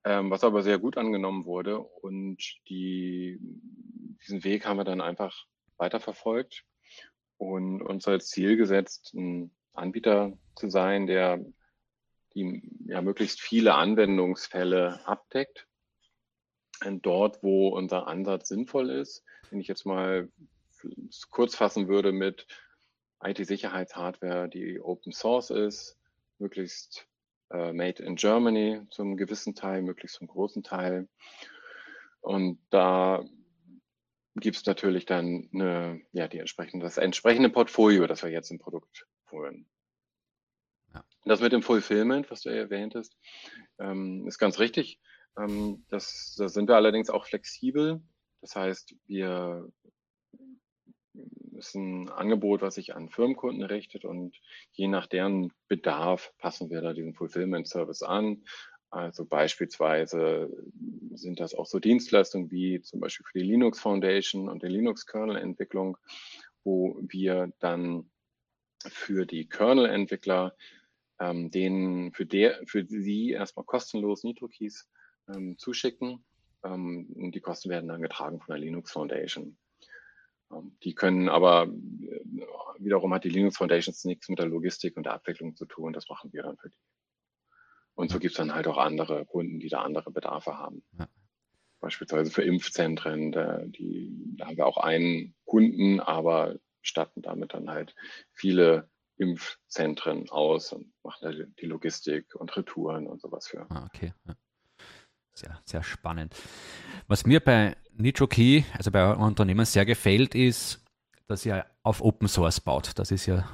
ähm, 0.07 0.31
was 0.31 0.45
aber 0.45 0.63
sehr 0.63 0.79
gut 0.79 0.97
angenommen 0.97 1.45
wurde. 1.45 1.79
Und 1.79 2.37
die, 2.69 3.39
diesen 3.41 4.43
Weg 4.45 4.65
haben 4.65 4.77
wir 4.77 4.85
dann 4.85 5.01
einfach 5.01 5.45
weiterverfolgt 5.75 6.63
und 7.37 7.81
uns 7.81 8.07
als 8.07 8.29
Ziel 8.29 8.55
gesetzt, 8.55 9.13
ein 9.13 9.51
Anbieter 9.73 10.37
zu 10.55 10.69
sein, 10.69 11.07
der 11.07 11.43
die 12.33 12.61
ja 12.85 13.01
möglichst 13.01 13.41
viele 13.41 13.75
Anwendungsfälle 13.75 15.05
abdeckt. 15.05 15.67
Und 16.85 17.05
dort, 17.05 17.43
wo 17.43 17.69
unser 17.69 18.07
Ansatz 18.07 18.47
sinnvoll 18.47 18.91
ist, 18.91 19.25
wenn 19.49 19.59
ich 19.59 19.67
jetzt 19.67 19.85
mal 19.85 20.29
kurz 21.29 21.55
fassen 21.55 21.87
würde 21.87 22.11
mit 22.11 22.47
IT-Sicherheitshardware, 23.23 24.47
die 24.49 24.79
Open 24.79 25.11
Source 25.11 25.49
ist, 25.49 25.97
möglichst 26.39 27.07
äh, 27.51 27.73
Made 27.73 28.03
in 28.03 28.15
Germany 28.15 28.81
zum 28.91 29.17
gewissen 29.17 29.55
Teil, 29.55 29.81
möglichst 29.81 30.17
zum 30.17 30.27
großen 30.27 30.63
Teil. 30.63 31.07
Und 32.21 32.59
da 32.69 33.23
gibt 34.35 34.57
es 34.57 34.65
natürlich 34.65 35.05
dann 35.05 35.49
eine, 35.53 36.01
ja, 36.11 36.27
die 36.27 36.39
entsprechende, 36.39 36.85
das 36.85 36.97
entsprechende 36.97 37.49
Portfolio, 37.49 38.05
das 38.07 38.23
wir 38.23 38.29
jetzt 38.29 38.51
im 38.51 38.59
Produkt 38.59 39.07
führen. 39.25 39.67
Ja. 40.93 41.03
Das 41.25 41.41
mit 41.41 41.53
dem 41.53 41.63
Fulfillment, 41.63 42.29
was 42.29 42.41
du 42.41 42.49
erwähntest, 42.49 43.17
ähm, 43.79 44.27
ist 44.27 44.37
ganz 44.37 44.59
richtig. 44.59 44.99
Ähm, 45.37 45.85
das, 45.89 46.35
da 46.37 46.49
sind 46.49 46.69
wir 46.69 46.75
allerdings 46.75 47.09
auch 47.09 47.25
flexibel. 47.25 48.01
Das 48.41 48.55
heißt, 48.55 48.95
wir 49.07 49.67
ist 51.57 51.75
ein 51.75 52.09
Angebot, 52.09 52.61
was 52.61 52.75
sich 52.75 52.95
an 52.95 53.09
Firmenkunden 53.09 53.63
richtet 53.63 54.05
und 54.05 54.35
je 54.71 54.87
nach 54.87 55.07
deren 55.07 55.51
Bedarf 55.67 56.33
passen 56.37 56.69
wir 56.69 56.81
da 56.81 56.93
diesen 56.93 57.13
Fulfillment 57.13 57.67
Service 57.67 58.03
an. 58.03 58.43
Also 58.89 59.25
beispielsweise 59.25 60.49
sind 61.13 61.39
das 61.39 61.53
auch 61.53 61.65
so 61.65 61.79
Dienstleistungen 61.79 62.51
wie 62.51 62.81
zum 62.81 62.99
Beispiel 62.99 63.25
für 63.25 63.39
die 63.39 63.45
Linux 63.45 63.79
Foundation 63.79 64.47
und 64.47 64.63
die 64.63 64.67
Linux 64.67 65.05
Kernel 65.05 65.35
Entwicklung, 65.35 65.97
wo 66.63 66.97
wir 67.01 67.51
dann 67.59 68.09
für 68.87 69.25
die 69.25 69.49
Kernel 69.49 69.87
Entwickler 69.87 70.55
ähm, 71.19 71.51
denen 71.51 72.13
für 72.13 72.25
der 72.25 72.61
für 72.65 72.85
sie 72.85 73.31
erstmal 73.31 73.65
kostenlos 73.65 74.23
NitroKeys 74.23 74.87
ähm, 75.33 75.57
zuschicken. 75.57 76.23
Ähm, 76.63 77.31
die 77.31 77.41
Kosten 77.41 77.69
werden 77.69 77.89
dann 77.89 78.01
getragen 78.01 78.39
von 78.39 78.53
der 78.53 78.59
Linux 78.59 78.91
Foundation. 78.91 79.57
Ähm, 80.51 80.77
die 80.83 80.95
können 80.95 81.29
aber, 81.29 81.63
äh, 81.63 82.21
wiederum 82.79 83.13
hat 83.13 83.23
die 83.23 83.29
Linux 83.29 83.57
Foundations 83.57 84.05
nichts 84.05 84.29
mit 84.29 84.39
der 84.39 84.47
Logistik 84.47 84.97
und 84.97 85.05
der 85.05 85.13
Abwicklung 85.13 85.55
zu 85.55 85.65
tun. 85.65 85.93
Das 85.93 86.07
machen 86.09 86.31
wir 86.33 86.43
dann 86.43 86.57
für 86.57 86.69
die. 86.69 86.77
Und 87.95 88.11
so 88.11 88.19
gibt 88.19 88.33
es 88.33 88.37
dann 88.37 88.53
halt 88.53 88.67
auch 88.67 88.77
andere 88.77 89.25
Kunden, 89.25 89.59
die 89.59 89.69
da 89.69 89.81
andere 89.81 90.11
Bedarfe 90.11 90.57
haben. 90.57 90.83
Ja. 90.99 91.07
Beispielsweise 91.79 92.29
für 92.31 92.43
Impfzentren, 92.43 93.31
da, 93.31 93.63
die, 93.65 94.35
da 94.37 94.47
haben 94.47 94.57
wir 94.57 94.67
auch 94.67 94.77
einen 94.77 95.35
Kunden, 95.45 95.99
aber 95.99 96.59
statten 96.81 97.21
damit 97.21 97.53
dann 97.53 97.69
halt 97.69 97.95
viele 98.31 98.89
Impfzentren 99.17 100.29
aus 100.29 100.73
und 100.73 100.93
machen 101.03 101.55
die 101.59 101.65
Logistik 101.65 102.35
und 102.35 102.55
Retouren 102.55 103.07
und 103.07 103.19
sowas 103.19 103.47
für. 103.47 103.65
Ah, 103.69 103.85
okay. 103.85 104.13
Ja. 104.25 104.35
Sehr, 105.37 105.61
sehr 105.65 105.83
spannend. 105.83 106.33
Was 107.07 107.27
mir 107.27 107.39
bei 107.39 107.77
NitroKey, 107.95 108.65
also 108.75 108.89
bei 108.89 109.03
eurem 109.03 109.21
Unternehmen, 109.21 109.65
sehr 109.65 109.85
gefällt, 109.85 110.33
ist, 110.33 110.83
dass 111.27 111.45
ihr 111.45 111.63
auf 111.83 112.01
Open 112.01 112.27
Source 112.27 112.59
baut. 112.59 112.93
Das 112.95 113.11
ist 113.11 113.27
ja, 113.27 113.47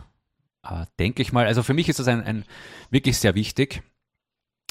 äh, 0.64 0.86
denke 0.98 1.22
ich 1.22 1.34
mal, 1.34 1.46
also 1.46 1.62
für 1.62 1.74
mich 1.74 1.90
ist 1.90 2.00
das 2.00 2.08
ein, 2.08 2.24
ein 2.24 2.46
wirklich 2.90 3.18
sehr 3.18 3.36
wichtig. 3.36 3.84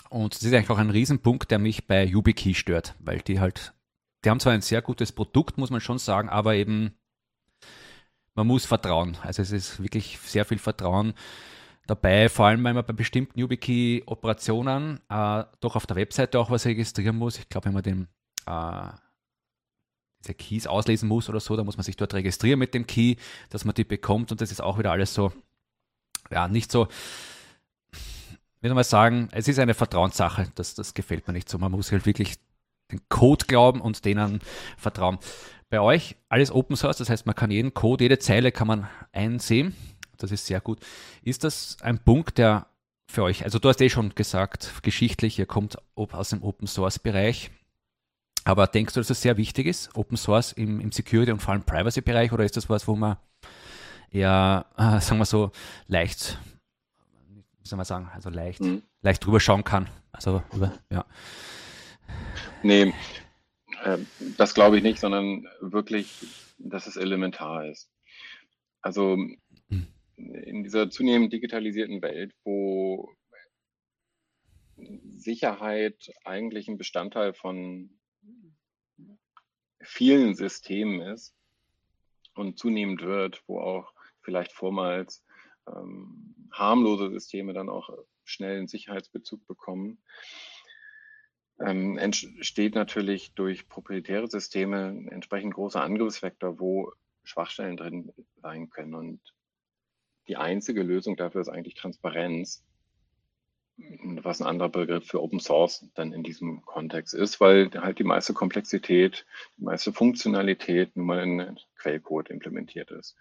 Und 0.09 0.35
das 0.35 0.43
ist 0.43 0.55
eigentlich 0.55 0.71
auch 0.71 0.79
ein 0.79 0.89
Riesenpunkt, 0.89 1.51
der 1.51 1.59
mich 1.59 1.87
bei 1.87 2.03
YubiKey 2.03 2.55
stört, 2.55 2.95
weil 2.99 3.19
die 3.19 3.41
halt, 3.41 3.75
die 4.25 4.31
haben 4.31 4.41
zwar 4.41 4.55
ein 4.55 4.63
sehr 4.63 4.81
gutes 4.81 5.13
Produkt, 5.13 5.59
muss 5.59 5.69
man 5.69 5.83
schon 5.83 5.99
sagen, 5.99 6.31
aber 6.31 6.55
eben 6.55 6.95
man 8.35 8.47
muss 8.47 8.65
vertrauen. 8.65 9.19
Also 9.21 9.43
es 9.43 9.53
ist 9.53 9.83
wirklich 9.83 10.19
sehr 10.19 10.47
viel 10.47 10.59
Vertrauen 10.59 11.13
dabei, 11.87 12.29
vor 12.29 12.47
allem 12.47 12.65
wenn 12.65 12.75
man 12.75 12.85
bei 12.85 12.93
bestimmten 12.93 13.39
YubiKey-Operationen 13.39 15.01
äh, 15.09 15.45
doch 15.61 15.77
auf 15.77 15.87
der 15.87 15.97
Webseite 15.97 16.39
auch 16.39 16.51
was 16.51 16.65
registrieren 16.65 17.17
muss. 17.17 17.39
Ich 17.39 17.49
glaube, 17.49 17.67
wenn 17.67 17.75
man 17.75 17.83
den 17.83 18.09
äh, 18.47 18.93
diese 20.23 20.35
Keys 20.35 20.67
auslesen 20.67 21.09
muss 21.09 21.29
oder 21.29 21.41
so, 21.41 21.57
dann 21.57 21.67
muss 21.67 21.77
man 21.77 21.85
sich 21.85 21.97
dort 21.97 22.15
registrieren 22.15 22.59
mit 22.59 22.75
dem 22.75 22.87
Key, 22.87 23.17
dass 23.51 23.65
man 23.65 23.75
die 23.75 23.85
bekommt 23.85 24.31
und 24.31 24.41
das 24.41 24.53
ist 24.53 24.61
auch 24.61 24.79
wieder 24.79 24.93
alles 24.93 25.15
so, 25.15 25.33
ja, 26.31 26.49
nicht 26.49 26.71
so, 26.71 26.89
wie 28.61 28.69
soll 28.69 28.75
man 28.75 28.85
sagen, 28.85 29.29
es 29.33 29.49
ist 29.49 29.59
eine 29.59 29.75
Vertrauenssache, 29.75 30.49
das, 30.55 30.75
das 30.75 30.95
gefällt 30.95 31.27
mir 31.27 31.33
nicht 31.33 31.49
so. 31.49 31.59
Man 31.59 31.73
muss 31.73 31.91
halt 31.91 32.07
wirklich 32.07 32.37
den 32.93 33.01
Code 33.09 33.47
glauben 33.47 33.81
und 33.81 34.05
denen 34.05 34.41
vertrauen. 34.77 35.19
Bei 35.69 35.81
euch 35.81 36.17
alles 36.29 36.53
Open 36.53 36.77
Source, 36.77 36.99
das 36.99 37.11
heißt, 37.11 37.27
man 37.27 37.35
kann 37.35 37.51
jeden 37.51 37.75
Code, 37.75 38.05
jede 38.05 38.19
Zeile 38.19 38.53
kann 38.53 38.69
man 38.69 38.89
einsehen. 39.11 39.75
Das 40.23 40.33
ist 40.33 40.47
sehr 40.47 40.61
gut. 40.61 40.81
Ist 41.23 41.45
das 41.45 41.77
ein 41.81 41.99
Punkt, 41.99 42.39
der 42.39 42.67
für 43.09 43.23
euch, 43.23 43.45
also 43.45 43.59
du 43.59 43.69
hast 43.69 43.81
eh 43.81 43.91
schon 43.91 44.15
gesagt, 44.15 44.73
geschichtlich, 44.83 45.39
ihr 45.39 45.47
kommt 45.47 45.77
aus 45.95 46.31
dem 46.31 46.43
Open 46.43 46.67
Source 46.67 46.99
Bereich. 46.99 47.51
Aber 48.45 48.67
denkst 48.67 48.95
du, 48.95 49.01
dass 49.01 49.09
das 49.09 49.23
sehr 49.23 49.37
wichtig 49.37 49.67
ist, 49.67 49.95
Open 49.95 50.17
Source 50.17 50.53
im, 50.53 50.81
im 50.81 50.91
Security 50.91 51.31
und 51.31 51.41
vor 51.41 51.53
allem 51.53 51.63
Privacy-Bereich, 51.63 52.33
oder 52.33 52.45
ist 52.45 52.57
das 52.57 52.69
was, 52.69 52.89
wo 52.89 52.97
man 52.97 53.17
eher, 54.11 54.67
äh, 54.77 55.01
sagen 55.01 55.19
wir 55.19 55.27
so, 55.27 55.53
leicht, 55.87 56.39
wie 57.61 57.69
soll 57.69 57.77
man 57.77 57.87
sagen, 57.87 58.11
also 58.13 58.31
leicht, 58.31 58.61
mhm. 58.61 58.83
leicht 59.03 59.25
drüber 59.25 59.41
schauen 59.41 59.63
kann? 59.63 59.89
Also, 60.11 60.43
ja. 60.91 61.05
Nee, 62.63 62.93
äh, 63.85 63.99
das 64.37 64.55
glaube 64.55 64.77
ich 64.77 64.83
nicht, 64.83 64.99
sondern 64.99 65.47
wirklich, 65.61 66.13
dass 66.59 66.87
es 66.87 66.97
elementar 66.97 67.67
ist. 67.67 67.89
Also. 68.81 69.17
In 70.17 70.63
dieser 70.63 70.91
zunehmend 70.91 71.33
digitalisierten 71.33 72.03
Welt, 72.03 72.35
wo 72.45 73.11
Sicherheit 74.77 76.13
eigentlich 76.25 76.69
ein 76.69 76.79
Bestandteil 76.79 77.35
von 77.35 77.91
vielen 79.81 80.35
Systemen 80.35 81.01
ist 81.01 81.35
und 82.35 82.59
zunehmend 82.59 83.03
wird, 83.03 83.43
wo 83.47 83.61
auch 83.61 83.93
vielleicht 84.21 84.53
vormals 84.53 85.25
ähm, 85.67 86.35
harmlose 86.53 87.11
Systeme 87.11 87.53
dann 87.53 87.69
auch 87.69 87.91
schnell 88.25 88.59
einen 88.59 88.69
Sicherheitsbezug 88.69 89.47
bekommen, 89.47 89.99
ähm, 91.61 91.99
entsteht 91.99 92.75
natürlich 92.75 93.35
durch 93.35 93.69
proprietäre 93.69 94.29
Systeme 94.29 94.87
ein 94.87 95.09
entsprechend 95.09 95.55
großer 95.55 95.83
Angriffsvektor, 95.83 96.59
wo 96.59 96.93
Schwachstellen 97.25 97.77
drin 97.77 98.13
sein 98.37 98.71
können. 98.71 98.95
Und 98.95 99.21
die 100.29 100.37
einzige 100.37 100.83
Lösung 100.83 101.17
dafür 101.17 101.41
ist 101.41 101.49
eigentlich 101.49 101.75
Transparenz, 101.75 102.65
was 103.77 104.41
ein 104.41 104.47
anderer 104.47 104.69
Begriff 104.69 105.07
für 105.07 105.23
Open 105.23 105.41
Source 105.41 105.87
dann 105.95 106.13
in 106.13 106.23
diesem 106.23 106.63
Kontext 106.65 107.15
ist, 107.15 107.41
weil 107.41 107.71
halt 107.75 107.99
die 107.99 108.05
meiste 108.05 108.33
Komplexität, 108.33 109.27
die 109.57 109.65
meiste 109.65 109.93
Funktionalität 109.93 110.95
nun 110.97 111.07
mal 111.07 111.23
in 111.23 111.59
Quellcode 111.77 112.31
implementiert 112.31 112.91
ist. 112.91 113.17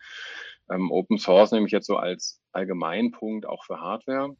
Ähm, 0.70 0.92
Open 0.92 1.18
Source 1.18 1.52
nehme 1.52 1.66
ich 1.66 1.72
jetzt 1.72 1.88
so 1.88 1.98
als 1.98 2.42
Allgemeinpunkt 2.52 3.46
auch 3.46 3.64
für 3.64 3.80
Hardware 3.80 4.36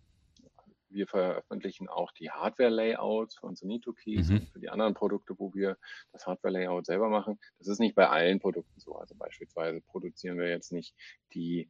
wir 0.94 1.08
veröffentlichen 1.08 1.88
auch 1.88 2.12
die 2.12 2.30
Hardware-Layouts 2.32 3.38
für 3.38 3.48
unsere 3.48 3.68
Nito-Keys 3.68 4.30
mhm. 4.30 4.36
und 4.38 4.50
für 4.50 4.60
die 4.60 4.70
anderen 4.70 4.94
Produkte, 4.94 5.38
wo 5.38 5.54
wir 5.54 5.78
das 6.12 6.28
Hardware-Layout 6.28 6.86
selber 6.86 7.10
machen. 7.10 7.40
Das 7.58 7.68
ist 7.68 7.80
nicht 7.80 7.96
bei 7.96 8.08
allen 8.08 8.40
Produkten 8.40 8.80
so. 8.80 8.96
Also 8.96 9.16
beispielsweise 9.16 9.82
produzieren 9.82 10.38
wir 10.38 10.50
jetzt 10.50 10.72
nicht 10.72 10.96
die 11.34 11.70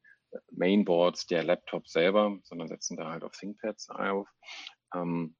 Mainboards 0.51 1.27
der 1.27 1.43
Laptops 1.43 1.91
selber, 1.91 2.37
sondern 2.43 2.67
setzen 2.67 2.97
da 2.97 3.11
halt 3.11 3.23
auf 3.23 3.33
ThinkPads 3.33 3.89
auf. 3.89 4.27
Ähm, 4.93 5.35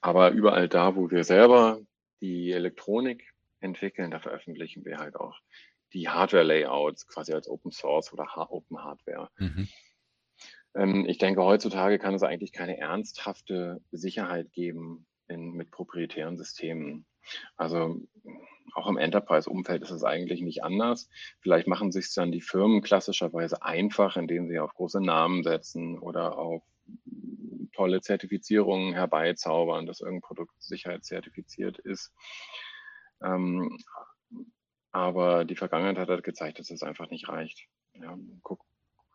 aber 0.00 0.30
überall 0.30 0.68
da, 0.68 0.96
wo 0.96 1.10
wir 1.10 1.24
selber 1.24 1.80
die 2.20 2.52
Elektronik 2.52 3.32
entwickeln, 3.60 4.10
da 4.10 4.20
veröffentlichen 4.20 4.84
wir 4.84 4.98
halt 4.98 5.16
auch 5.16 5.38
die 5.92 6.08
Hardware-Layouts 6.08 7.06
quasi 7.06 7.32
als 7.32 7.48
Open 7.48 7.70
Source 7.70 8.12
oder 8.12 8.26
Open 8.50 8.82
Hardware. 8.82 9.30
Mhm. 9.38 9.68
Ähm, 10.74 11.06
ich 11.06 11.18
denke, 11.18 11.42
heutzutage 11.42 11.98
kann 11.98 12.14
es 12.14 12.22
eigentlich 12.22 12.52
keine 12.52 12.78
ernsthafte 12.78 13.80
Sicherheit 13.90 14.52
geben 14.52 15.06
in, 15.28 15.52
mit 15.52 15.70
proprietären 15.70 16.36
Systemen. 16.36 17.04
Also 17.56 18.00
auch 18.74 18.88
im 18.88 18.96
Enterprise-Umfeld 18.96 19.82
ist 19.82 19.90
es 19.90 20.04
eigentlich 20.04 20.40
nicht 20.40 20.64
anders. 20.64 21.08
Vielleicht 21.40 21.66
machen 21.66 21.92
sich 21.92 22.12
dann 22.14 22.32
die 22.32 22.40
Firmen 22.40 22.82
klassischerweise 22.82 23.62
einfach, 23.62 24.16
indem 24.16 24.48
sie 24.48 24.58
auf 24.58 24.74
große 24.74 25.00
Namen 25.00 25.42
setzen 25.42 25.98
oder 25.98 26.38
auf 26.38 26.62
tolle 27.72 28.00
Zertifizierungen 28.00 28.92
herbeizaubern, 28.92 29.86
dass 29.86 30.00
irgendein 30.00 30.22
Produkt 30.22 30.62
sicherheitszertifiziert 30.62 31.78
ist. 31.78 32.12
Ähm, 33.22 33.78
aber 34.90 35.44
die 35.44 35.56
Vergangenheit 35.56 35.98
hat 35.98 36.08
halt 36.08 36.24
gezeigt, 36.24 36.58
dass 36.58 36.70
es 36.70 36.82
einfach 36.82 37.08
nicht 37.08 37.28
reicht. 37.28 37.66
Ja, 37.94 38.18
guck, 38.42 38.64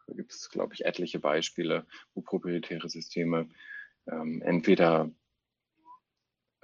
da 0.07 0.13
gibt 0.13 0.31
es, 0.31 0.49
glaube 0.49 0.73
ich, 0.73 0.85
etliche 0.85 1.19
Beispiele, 1.19 1.85
wo 2.13 2.21
proprietäre 2.21 2.89
Systeme 2.89 3.49
ähm, 4.07 4.41
entweder 4.41 5.11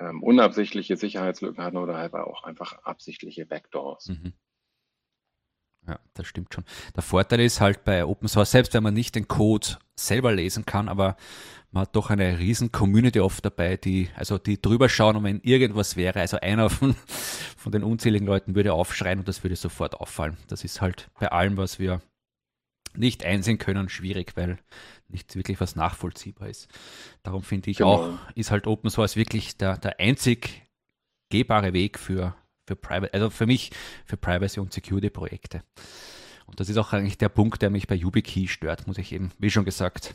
ähm, 0.03 0.22
unabsichtliche 0.24 0.98
Sicherheitslücken 0.98 1.63
hatten 1.63 1.77
oder 1.77 1.98
halt 1.98 2.13
auch 2.13 2.43
einfach 2.43 2.83
absichtliche 2.83 3.45
Backdoors. 3.45 4.10
Mhm. 4.10 4.33
Ja, 5.88 6.00
das 6.13 6.27
stimmt 6.27 6.53
schon. 6.53 6.63
Der 6.95 7.03
Vorteil 7.03 7.41
ist 7.41 7.60
halt 7.60 7.83
bei 7.83 8.05
Open 8.05 8.29
Source, 8.29 8.51
selbst 8.51 8.74
wenn 8.74 8.83
man 8.83 8.93
nicht 8.93 9.15
den 9.15 9.27
Code 9.27 9.67
selber 9.98 10.31
lesen 10.31 10.65
kann, 10.65 10.88
aber 10.88 11.17
man 11.72 11.81
hat 11.81 11.95
doch 11.95 12.10
eine 12.10 12.39
riesen 12.39 12.72
Community 12.72 13.19
oft 13.19 13.43
dabei, 13.43 13.77
die, 13.77 14.10
also 14.15 14.38
die 14.38 14.62
drüber 14.62 14.88
schauen 14.88 15.17
und 15.17 15.24
wenn 15.24 15.41
irgendwas 15.41 15.98
wäre, 15.98 16.22
also 16.22 16.39
einer 16.39 16.69
von, 16.69 16.95
von 17.57 17.72
den 17.72 17.83
unzähligen 17.83 18.25
Leuten 18.25 18.55
würde 18.55 18.74
aufschreien 18.74 19.19
und 19.19 19.27
das 19.27 19.43
würde 19.43 19.55
sofort 19.55 19.95
auffallen. 19.95 20.38
Das 20.48 20.63
ist 20.63 20.81
halt 20.81 21.10
bei 21.19 21.29
allem, 21.29 21.57
was 21.57 21.79
wir 21.79 22.01
nicht 22.97 23.23
einsehen 23.23 23.57
können, 23.57 23.89
schwierig, 23.89 24.35
weil 24.35 24.57
nicht 25.07 25.35
wirklich 25.35 25.59
was 25.59 25.75
nachvollziehbar 25.75 26.50
ist. 26.50 26.67
Darum 27.23 27.43
finde 27.43 27.71
ich 27.71 27.77
genau. 27.77 27.91
auch, 27.91 28.19
ist 28.35 28.51
halt 28.51 28.67
Open 28.67 28.89
Source 28.89 29.15
wirklich 29.15 29.57
der, 29.57 29.77
der 29.77 30.00
einzig 30.00 30.63
gehbare 31.29 31.73
Weg 31.73 31.97
für, 31.97 32.35
für 32.67 32.75
Private, 32.75 33.13
also 33.13 33.29
für 33.29 33.45
mich, 33.45 33.71
für 34.05 34.17
Privacy 34.17 34.59
und 34.59 34.73
Security 34.73 35.09
Projekte. 35.09 35.63
Und 36.45 36.59
das 36.59 36.69
ist 36.69 36.77
auch 36.77 36.93
eigentlich 36.93 37.17
der 37.17 37.29
Punkt, 37.29 37.62
der 37.62 37.69
mich 37.69 37.88
bei 37.88 37.95
YubiKey 37.95 38.47
stört, 38.47 38.88
muss 38.88 38.97
ich 38.97 39.12
eben, 39.12 39.31
wie 39.39 39.50
schon 39.50 39.65
gesagt, 39.65 40.13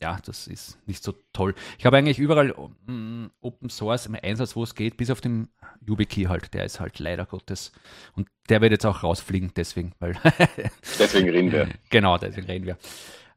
ja, 0.00 0.18
das 0.24 0.46
ist 0.46 0.78
nicht 0.86 1.02
so 1.02 1.14
toll. 1.32 1.54
Ich 1.78 1.86
habe 1.86 1.96
eigentlich 1.96 2.18
überall 2.18 2.52
um, 2.52 3.30
Open 3.40 3.68
Source 3.68 4.06
im 4.06 4.16
Einsatz, 4.20 4.54
wo 4.54 4.62
es 4.62 4.74
geht, 4.74 4.96
bis 4.96 5.10
auf 5.10 5.20
den 5.20 5.48
YubiKey 5.86 6.24
halt. 6.24 6.54
Der 6.54 6.64
ist 6.64 6.78
halt 6.78 6.98
leider 6.98 7.26
Gottes. 7.26 7.72
Und 8.14 8.28
der 8.48 8.60
wird 8.60 8.72
jetzt 8.72 8.86
auch 8.86 9.02
rausfliegen, 9.02 9.52
deswegen, 9.56 9.92
weil. 9.98 10.14
deswegen 10.98 11.30
reden 11.30 11.52
wir. 11.52 11.68
Genau, 11.90 12.16
deswegen 12.16 12.46
reden 12.46 12.66
wir. 12.66 12.78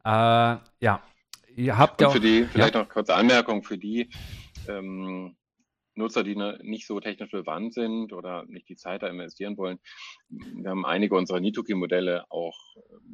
Äh, 0.04 0.58
ja, 0.80 1.02
ihr 1.56 1.78
habt 1.78 2.00
ja 2.00 2.08
auch. 2.08 2.12
Für 2.12 2.20
die, 2.20 2.44
vielleicht 2.44 2.74
ja. 2.74 2.82
noch 2.82 2.88
kurze 2.88 3.14
Anmerkung 3.14 3.64
für 3.64 3.78
die 3.78 4.10
ähm, 4.68 5.36
Nutzer, 5.94 6.22
die 6.22 6.36
ne, 6.36 6.58
nicht 6.62 6.86
so 6.86 7.00
technisch 7.00 7.30
bewandt 7.30 7.74
sind 7.74 8.12
oder 8.12 8.44
nicht 8.46 8.68
die 8.68 8.76
Zeit 8.76 9.02
da 9.02 9.08
investieren 9.08 9.56
wollen. 9.56 9.78
Wir 10.28 10.70
haben 10.70 10.86
einige 10.86 11.16
unserer 11.16 11.40
Nitoki-Modelle 11.40 12.30
auch 12.30 12.56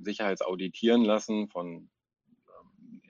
sicherheitsauditieren 0.03 1.03
lassen 1.03 1.49
von 1.49 1.89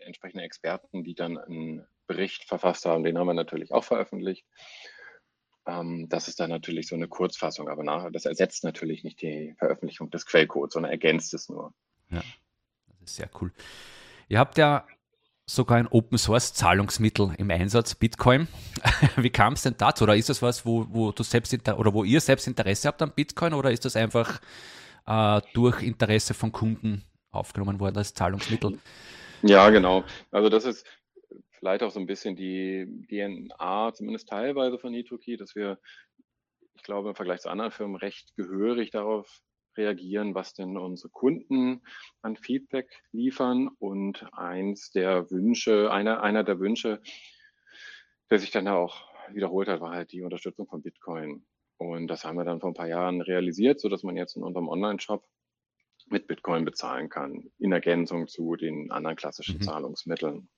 entsprechende 0.08 0.44
Experten, 0.44 1.04
die 1.04 1.14
dann 1.14 1.38
einen 1.38 1.86
Bericht 2.06 2.44
verfasst 2.44 2.84
haben. 2.84 3.04
Den 3.04 3.16
haben 3.16 3.26
wir 3.26 3.34
natürlich 3.34 3.72
auch 3.72 3.84
veröffentlicht. 3.84 4.44
Ähm, 5.66 6.06
das 6.08 6.26
ist 6.26 6.40
dann 6.40 6.50
natürlich 6.50 6.88
so 6.88 6.96
eine 6.96 7.08
Kurzfassung, 7.08 7.68
aber 7.68 7.84
nach, 7.84 8.10
das 8.10 8.24
ersetzt 8.24 8.64
natürlich 8.64 9.04
nicht 9.04 9.22
die 9.22 9.54
Veröffentlichung 9.58 10.10
des 10.10 10.26
Quellcodes, 10.26 10.72
sondern 10.74 10.90
ergänzt 10.90 11.34
es 11.34 11.48
nur. 11.48 11.74
Ja, 12.10 12.22
das 12.86 13.00
ist 13.02 13.16
sehr 13.16 13.30
cool. 13.40 13.52
Ihr 14.28 14.38
habt 14.38 14.58
ja 14.58 14.86
sogar 15.48 15.78
ein 15.78 15.88
Open 15.88 16.18
Source 16.18 16.52
Zahlungsmittel 16.52 17.34
im 17.38 17.50
Einsatz, 17.50 17.94
Bitcoin. 17.94 18.48
Wie 19.16 19.30
kam 19.30 19.54
es 19.54 19.62
denn 19.62 19.74
dazu? 19.76 20.04
Oder 20.04 20.16
ist 20.16 20.28
das 20.28 20.42
was, 20.42 20.66
wo, 20.66 20.86
wo 20.90 21.12
du 21.12 21.22
selbst 21.22 21.52
oder 21.68 21.94
wo 21.94 22.04
ihr 22.04 22.20
selbst 22.20 22.46
Interesse 22.46 22.88
habt 22.88 23.00
an 23.02 23.12
Bitcoin 23.14 23.54
oder 23.54 23.70
ist 23.70 23.84
das 23.84 23.96
einfach 23.96 24.40
äh, 25.06 25.40
durch 25.54 25.82
Interesse 25.82 26.34
von 26.34 26.52
Kunden 26.52 27.04
aufgenommen 27.30 27.80
worden 27.80 27.96
als 27.96 28.14
Zahlungsmittel? 28.14 28.78
Ja, 29.42 29.70
genau. 29.70 30.04
Also 30.30 30.48
das 30.48 30.64
ist 30.64 30.86
vielleicht 31.58 31.82
auch 31.82 31.90
so 31.90 32.00
ein 32.00 32.06
bisschen 32.06 32.36
die 32.36 32.86
DNA, 33.08 33.92
zumindest 33.94 34.28
teilweise 34.28 34.78
von 34.78 34.92
NitroKey, 34.92 35.36
dass 35.36 35.54
wir, 35.54 35.78
ich 36.74 36.82
glaube, 36.82 37.10
im 37.10 37.14
Vergleich 37.14 37.40
zu 37.40 37.50
anderen 37.50 37.70
Firmen 37.72 37.96
recht 37.96 38.34
gehörig 38.36 38.90
darauf 38.90 39.42
reagieren, 39.76 40.34
was 40.34 40.54
denn 40.54 40.76
unsere 40.76 41.10
Kunden 41.10 41.82
an 42.22 42.36
Feedback 42.36 43.02
liefern. 43.12 43.68
Und 43.78 44.26
eins 44.32 44.90
der 44.90 45.30
Wünsche, 45.30 45.90
einer, 45.90 46.22
einer 46.22 46.44
der 46.44 46.58
Wünsche, 46.58 47.00
der 48.30 48.38
sich 48.38 48.50
dann 48.50 48.68
auch 48.68 49.08
wiederholt 49.32 49.68
hat, 49.68 49.80
war 49.80 49.92
halt 49.92 50.12
die 50.12 50.22
Unterstützung 50.22 50.66
von 50.66 50.82
Bitcoin. 50.82 51.46
Und 51.78 52.08
das 52.08 52.24
haben 52.24 52.36
wir 52.36 52.44
dann 52.44 52.60
vor 52.60 52.70
ein 52.70 52.74
paar 52.74 52.88
Jahren 52.88 53.20
realisiert, 53.20 53.80
so 53.80 53.88
dass 53.88 54.02
man 54.02 54.16
jetzt 54.16 54.36
in 54.36 54.42
unserem 54.42 54.68
Online-Shop 54.68 55.24
mit 56.10 56.26
Bitcoin 56.26 56.64
bezahlen 56.64 57.08
kann, 57.08 57.50
in 57.58 57.72
Ergänzung 57.72 58.28
zu 58.28 58.56
den 58.56 58.90
anderen 58.90 59.16
klassischen 59.16 59.56
mhm. 59.56 59.62
Zahlungsmitteln. 59.62 60.48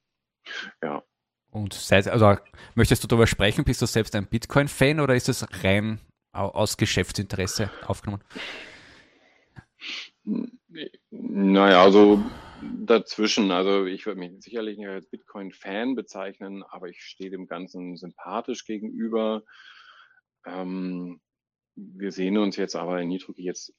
Ja. 0.82 1.02
Und 1.50 1.74
seit, 1.74 2.06
also 2.08 2.36
möchtest 2.74 3.02
du 3.02 3.08
darüber 3.08 3.26
sprechen? 3.26 3.64
Bist 3.64 3.82
du 3.82 3.86
selbst 3.86 4.14
ein 4.14 4.28
Bitcoin-Fan 4.28 5.00
oder 5.00 5.14
ist 5.14 5.28
es 5.28 5.46
rein 5.64 6.00
aus 6.32 6.76
Geschäftsinteresse 6.76 7.70
aufgenommen? 7.86 8.22
Naja, 11.10 11.82
also 11.82 12.22
dazwischen. 12.62 13.50
Also 13.50 13.86
ich 13.86 14.06
würde 14.06 14.20
mich 14.20 14.40
sicherlich 14.42 14.78
nicht 14.78 14.88
als 14.88 15.08
Bitcoin-Fan 15.08 15.94
bezeichnen, 15.94 16.62
aber 16.62 16.88
ich 16.88 17.02
stehe 17.02 17.30
dem 17.30 17.46
Ganzen 17.46 17.96
sympathisch 17.96 18.64
gegenüber. 18.64 19.42
Ähm, 20.46 21.20
wir 21.74 22.12
sehen 22.12 22.38
uns 22.38 22.56
jetzt 22.56 22.76
aber 22.76 23.00
in 23.00 23.08
Nitroki 23.08 23.42
jetzt 23.42 23.74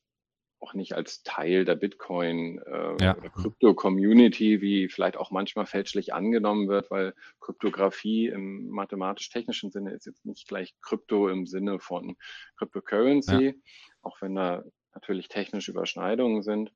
auch 0.62 0.74
nicht 0.74 0.94
als 0.94 1.24
Teil 1.24 1.66
der 1.66 1.76
Bitcoin 1.76 2.60
äh, 2.60 3.04
ja. 3.04 3.18
oder 3.18 3.30
Krypto-Community, 3.30 4.62
wie 4.62 4.90
vielleicht 4.90 5.18
auch 5.18 5.32
manchmal 5.32 5.66
fälschlich 5.66 6.14
angenommen 6.14 6.68
wird, 6.68 6.92
weil 6.92 7.14
Kryptographie 7.40 8.28
im 8.28 8.70
mathematisch-technischen 8.70 9.72
Sinne 9.72 9.92
ist 9.94 10.06
jetzt 10.06 10.26
nicht 10.26 10.48
gleich 10.48 10.76
Krypto 10.82 11.28
im 11.30 11.48
Sinne 11.48 11.80
von 11.80 12.16
Cryptocurrency, 12.58 13.46
ja. 13.46 13.54
auch 14.02 14.22
wenn 14.22 14.36
da 14.36 14.64
natürlich 14.94 15.30
technische 15.30 15.72
Überschneidungen 15.72 16.44
sind. 16.44 16.72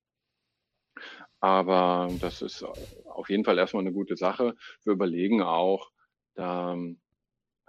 Aber 1.39 2.10
das 2.22 2.42
ist 2.42 2.63
auf 2.63 3.30
jeden 3.30 3.44
Fall 3.44 3.58
erstmal 3.58 3.84
eine 3.84 3.94
gute 3.94 4.15
Sache. 4.15 4.56
Wir 4.84 4.94
überlegen 4.94 5.42
auch, 5.42 5.92
da 6.34 6.75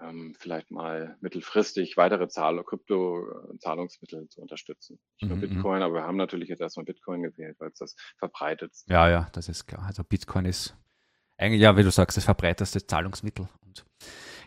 ähm, 0.00 0.35
vielleicht 0.38 0.71
mal 0.71 1.17
mittelfristig 1.21 1.97
weitere 1.97 2.29
Zahl 2.29 2.62
Krypto-Zahlungsmittel 2.62 4.29
zu 4.29 4.41
unterstützen. 4.41 4.99
Nicht 5.21 5.29
nur 5.29 5.38
mhm, 5.38 5.45
mhm. 5.45 5.55
Bitcoin, 5.55 5.83
aber 5.83 5.95
wir 5.95 6.03
haben 6.03 6.17
natürlich 6.17 6.49
jetzt 6.49 6.61
erstmal 6.61 6.85
Bitcoin 6.85 7.23
gewählt, 7.23 7.57
weil 7.59 7.71
es 7.71 7.79
das 7.79 7.97
verbreitet. 8.19 8.73
Ja, 8.87 9.09
ja, 9.09 9.29
das 9.33 9.49
ist 9.49 9.67
klar. 9.67 9.85
Also 9.87 10.05
Bitcoin 10.05 10.45
ist 10.45 10.76
eigentlich, 11.38 11.61
ja, 11.61 11.76
wie 11.76 11.83
du 11.83 11.91
sagst, 11.91 12.17
das 12.17 12.25
verbreiteste 12.25 12.87
Zahlungsmittel. 12.87 13.49
Und 13.65 13.85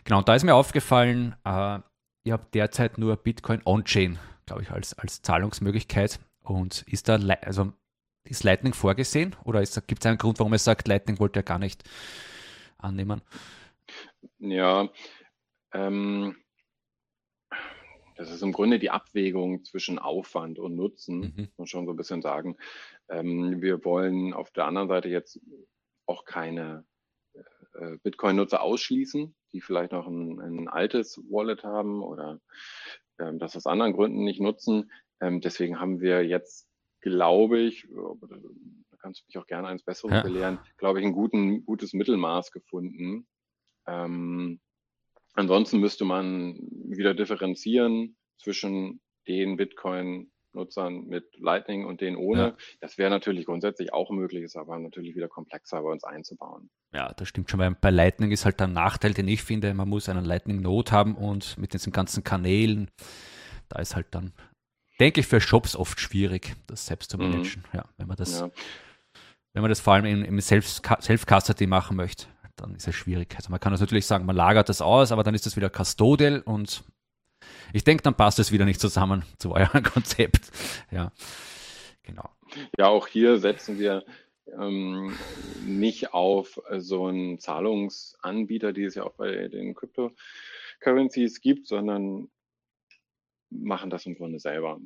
genau, 0.04 0.18
und 0.18 0.28
da 0.28 0.34
ist 0.34 0.44
mir 0.44 0.54
aufgefallen, 0.54 1.34
äh, 1.44 1.78
ihr 2.24 2.32
habt 2.32 2.54
derzeit 2.54 2.98
nur 2.98 3.16
Bitcoin 3.16 3.62
on-chain, 3.64 4.18
glaube 4.46 4.62
ich, 4.62 4.70
als, 4.70 4.98
als 4.98 5.22
Zahlungsmöglichkeit. 5.22 6.20
Und 6.42 6.82
ist 6.88 7.08
da, 7.08 7.16
also 7.42 7.72
ist 8.24 8.44
Lightning 8.44 8.74
vorgesehen 8.74 9.36
oder 9.44 9.62
gibt 9.62 10.02
es 10.02 10.06
einen 10.06 10.18
Grund, 10.18 10.38
warum 10.38 10.52
er 10.52 10.58
sagt, 10.58 10.88
Lightning 10.88 11.18
wollte 11.18 11.40
er 11.40 11.42
gar 11.42 11.58
nicht 11.58 11.84
annehmen? 12.78 13.22
Ja, 14.38 14.88
ähm, 15.72 16.36
das 18.16 18.30
ist 18.30 18.42
im 18.42 18.52
Grunde 18.52 18.78
die 18.78 18.90
Abwägung 18.90 19.64
zwischen 19.64 19.98
Aufwand 19.98 20.58
und 20.58 20.76
Nutzen, 20.76 21.20
mhm. 21.20 21.34
muss 21.36 21.58
man 21.58 21.66
schon 21.66 21.86
so 21.86 21.92
ein 21.92 21.96
bisschen 21.96 22.20
sagen. 22.20 22.56
Ähm, 23.08 23.62
wir 23.62 23.82
wollen 23.84 24.34
auf 24.34 24.50
der 24.50 24.66
anderen 24.66 24.88
Seite 24.88 25.08
jetzt 25.08 25.40
auch 26.06 26.24
keine 26.24 26.84
äh, 27.74 27.96
Bitcoin-Nutzer 28.02 28.60
ausschließen, 28.60 29.34
die 29.52 29.60
vielleicht 29.60 29.92
noch 29.92 30.06
ein, 30.06 30.38
ein 30.38 30.68
altes 30.68 31.18
Wallet 31.30 31.64
haben 31.64 32.02
oder 32.02 32.40
ähm, 33.18 33.38
das 33.38 33.56
aus 33.56 33.66
anderen 33.66 33.94
Gründen 33.94 34.24
nicht 34.24 34.40
nutzen. 34.40 34.90
Ähm, 35.20 35.40
deswegen 35.40 35.80
haben 35.80 36.00
wir 36.00 36.24
jetzt, 36.26 36.68
glaube 37.00 37.58
ich, 37.60 37.88
da 37.88 38.96
kannst 38.98 39.20
du 39.20 39.24
mich 39.28 39.38
auch 39.38 39.46
gerne 39.46 39.68
eins 39.68 39.82
Besseres 39.82 40.12
ja. 40.12 40.22
belehren, 40.22 40.58
glaube 40.76 41.00
ich, 41.00 41.06
ein 41.06 41.12
guten, 41.12 41.64
gutes 41.64 41.94
Mittelmaß 41.94 42.50
gefunden. 42.50 43.26
Ähm, 43.86 44.60
Ansonsten 45.34 45.78
müsste 45.78 46.04
man 46.04 46.58
wieder 46.88 47.14
differenzieren 47.14 48.16
zwischen 48.38 49.00
den 49.28 49.56
Bitcoin-Nutzern 49.56 51.06
mit 51.06 51.24
Lightning 51.38 51.84
und 51.84 52.00
den 52.00 52.16
ohne. 52.16 52.40
Ja. 52.40 52.56
Das 52.80 52.98
wäre 52.98 53.10
natürlich 53.10 53.46
grundsätzlich 53.46 53.92
auch 53.92 54.10
möglich, 54.10 54.42
ist 54.42 54.56
aber 54.56 54.78
natürlich 54.78 55.14
wieder 55.14 55.28
komplexer 55.28 55.82
bei 55.82 55.90
uns 55.90 56.04
einzubauen. 56.04 56.70
Ja, 56.92 57.12
das 57.14 57.28
stimmt 57.28 57.50
schon, 57.50 57.60
weil 57.60 57.76
bei 57.80 57.90
Lightning 57.90 58.32
ist 58.32 58.44
halt 58.44 58.58
der 58.58 58.66
Nachteil, 58.66 59.14
den 59.14 59.28
ich 59.28 59.42
finde, 59.42 59.72
man 59.74 59.88
muss 59.88 60.08
einen 60.08 60.24
Lightning-Node 60.24 60.90
haben 60.90 61.14
und 61.14 61.56
mit 61.58 61.74
diesen 61.74 61.92
ganzen 61.92 62.24
Kanälen, 62.24 62.90
da 63.68 63.80
ist 63.80 63.94
halt 63.94 64.08
dann, 64.10 64.32
denke 64.98 65.20
ich, 65.20 65.26
für 65.26 65.40
Shops 65.40 65.76
oft 65.76 66.00
schwierig, 66.00 66.56
das 66.66 66.86
selbst 66.86 67.10
zu 67.10 67.18
mhm. 67.18 67.30
managen. 67.30 67.62
Mhm. 67.72 67.78
Ja, 67.78 67.84
wenn 67.98 68.08
man 68.08 68.16
das, 68.16 68.40
ja. 68.40 68.50
wenn 69.52 69.62
man 69.62 69.68
das 69.68 69.80
vor 69.80 69.92
allem 69.92 70.06
im, 70.06 70.24
im 70.24 70.40
Self-Custody 70.40 71.68
machen 71.68 71.96
möchte 71.96 72.26
dann 72.56 72.74
ist 72.74 72.88
es 72.88 72.94
schwierig. 72.94 73.34
Also 73.36 73.50
man 73.50 73.60
kann 73.60 73.72
das 73.72 73.80
natürlich 73.80 74.06
sagen, 74.06 74.26
man 74.26 74.36
lagert 74.36 74.68
das 74.68 74.80
aus, 74.80 75.12
aber 75.12 75.22
dann 75.22 75.34
ist 75.34 75.46
das 75.46 75.56
wieder 75.56 75.70
custodial 75.70 76.40
und 76.40 76.84
ich 77.72 77.84
denke, 77.84 78.02
dann 78.02 78.16
passt 78.16 78.38
es 78.38 78.52
wieder 78.52 78.64
nicht 78.64 78.80
zusammen 78.80 79.24
zu 79.38 79.52
eurem 79.52 79.82
Konzept. 79.94 80.50
Ja, 80.90 81.12
genau. 82.02 82.28
Ja, 82.76 82.88
auch 82.88 83.06
hier 83.06 83.38
setzen 83.38 83.78
wir 83.78 84.04
ähm, 84.58 85.16
nicht 85.64 86.12
auf 86.12 86.60
so 86.78 87.06
einen 87.06 87.38
Zahlungsanbieter, 87.38 88.72
die 88.72 88.84
es 88.84 88.94
ja 88.94 89.04
auch 89.04 89.14
bei 89.14 89.48
den 89.48 89.74
Cryptocurrencies 89.74 91.40
gibt, 91.40 91.66
sondern 91.66 92.28
machen 93.50 93.90
das 93.90 94.06
im 94.06 94.16
Grunde 94.16 94.38
selber. 94.38 94.80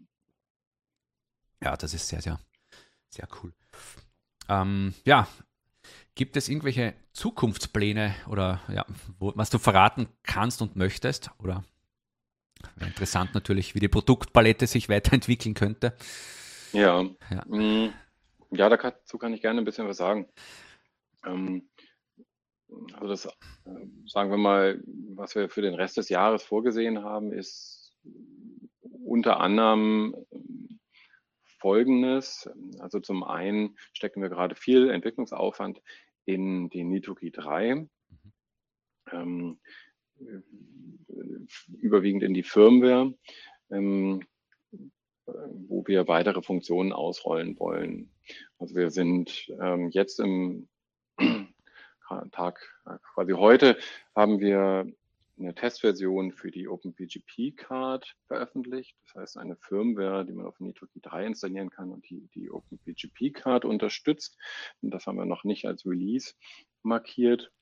Ja, 1.62 1.76
das 1.76 1.94
ist 1.94 2.08
sehr, 2.08 2.20
sehr, 2.20 2.38
sehr 3.08 3.28
cool. 3.42 3.52
Ähm, 4.48 4.94
ja, 5.04 5.26
Gibt 6.14 6.36
es 6.36 6.48
irgendwelche 6.48 6.94
Zukunftspläne 7.12 8.14
oder 8.28 8.60
ja, 8.68 8.86
wo, 9.18 9.32
was 9.34 9.50
du 9.50 9.58
verraten 9.58 10.08
kannst 10.22 10.62
und 10.62 10.76
möchtest? 10.76 11.30
Oder 11.42 11.64
wäre 12.76 12.90
interessant 12.90 13.34
natürlich, 13.34 13.74
wie 13.74 13.80
die 13.80 13.88
Produktpalette 13.88 14.66
sich 14.66 14.88
weiterentwickeln 14.88 15.54
könnte. 15.54 15.94
Ja, 16.72 17.02
ja, 17.30 17.44
mm, 17.46 17.92
ja 18.52 18.68
dazu 18.68 19.18
kann 19.18 19.32
ich 19.32 19.40
gerne 19.40 19.60
ein 19.60 19.64
bisschen 19.64 19.88
was 19.88 19.96
sagen. 19.96 20.28
Ähm, 21.26 21.68
also 22.94 23.08
das, 23.08 23.26
äh, 23.26 23.30
sagen 24.06 24.30
wir 24.30 24.38
mal, 24.38 24.82
was 25.14 25.34
wir 25.34 25.48
für 25.48 25.62
den 25.62 25.74
Rest 25.74 25.96
des 25.96 26.08
Jahres 26.08 26.42
vorgesehen 26.42 27.02
haben, 27.02 27.32
ist 27.32 27.92
unter 29.04 29.40
anderem 29.40 30.14
Folgendes. 31.58 32.50
Also 32.78 33.00
zum 33.00 33.24
einen 33.24 33.76
stecken 33.92 34.20
wir 34.22 34.28
gerade 34.28 34.54
viel 34.54 34.90
Entwicklungsaufwand 34.90 35.80
in 36.24 36.68
die 36.70 36.84
Nitoki 36.84 37.30
3, 37.30 37.74
mhm. 37.74 37.88
ähm, 39.12 39.58
überwiegend 41.80 42.22
in 42.22 42.34
die 42.34 42.42
Firmware, 42.42 43.14
ähm, 43.70 44.22
wo 45.26 45.84
wir 45.86 46.06
weitere 46.08 46.42
Funktionen 46.42 46.92
ausrollen 46.92 47.58
wollen. 47.58 48.10
Also 48.58 48.74
wir 48.74 48.90
sind 48.90 49.48
ähm, 49.60 49.90
jetzt 49.90 50.20
im 50.20 50.68
Tag, 52.32 52.60
quasi 53.14 53.32
heute, 53.32 53.78
haben 54.14 54.38
wir 54.40 54.92
eine 55.38 55.54
Testversion 55.54 56.32
für 56.32 56.50
die 56.50 56.68
OpenPGP 56.68 57.56
Card 57.56 58.16
veröffentlicht. 58.26 58.96
Das 59.04 59.14
heißt, 59.14 59.38
eine 59.38 59.56
Firmware, 59.56 60.24
die 60.24 60.32
man 60.32 60.46
auf 60.46 60.58
NitroKey 60.60 61.00
3 61.00 61.26
installieren 61.26 61.70
kann 61.70 61.90
und 61.90 62.08
die 62.08 62.28
die 62.34 62.50
OpenPGP 62.50 63.32
Card 63.32 63.64
unterstützt. 63.64 64.38
Und 64.80 64.92
das 64.92 65.06
haben 65.06 65.18
wir 65.18 65.26
noch 65.26 65.44
nicht 65.44 65.66
als 65.66 65.86
Release 65.86 66.34
markiert. 66.82 67.52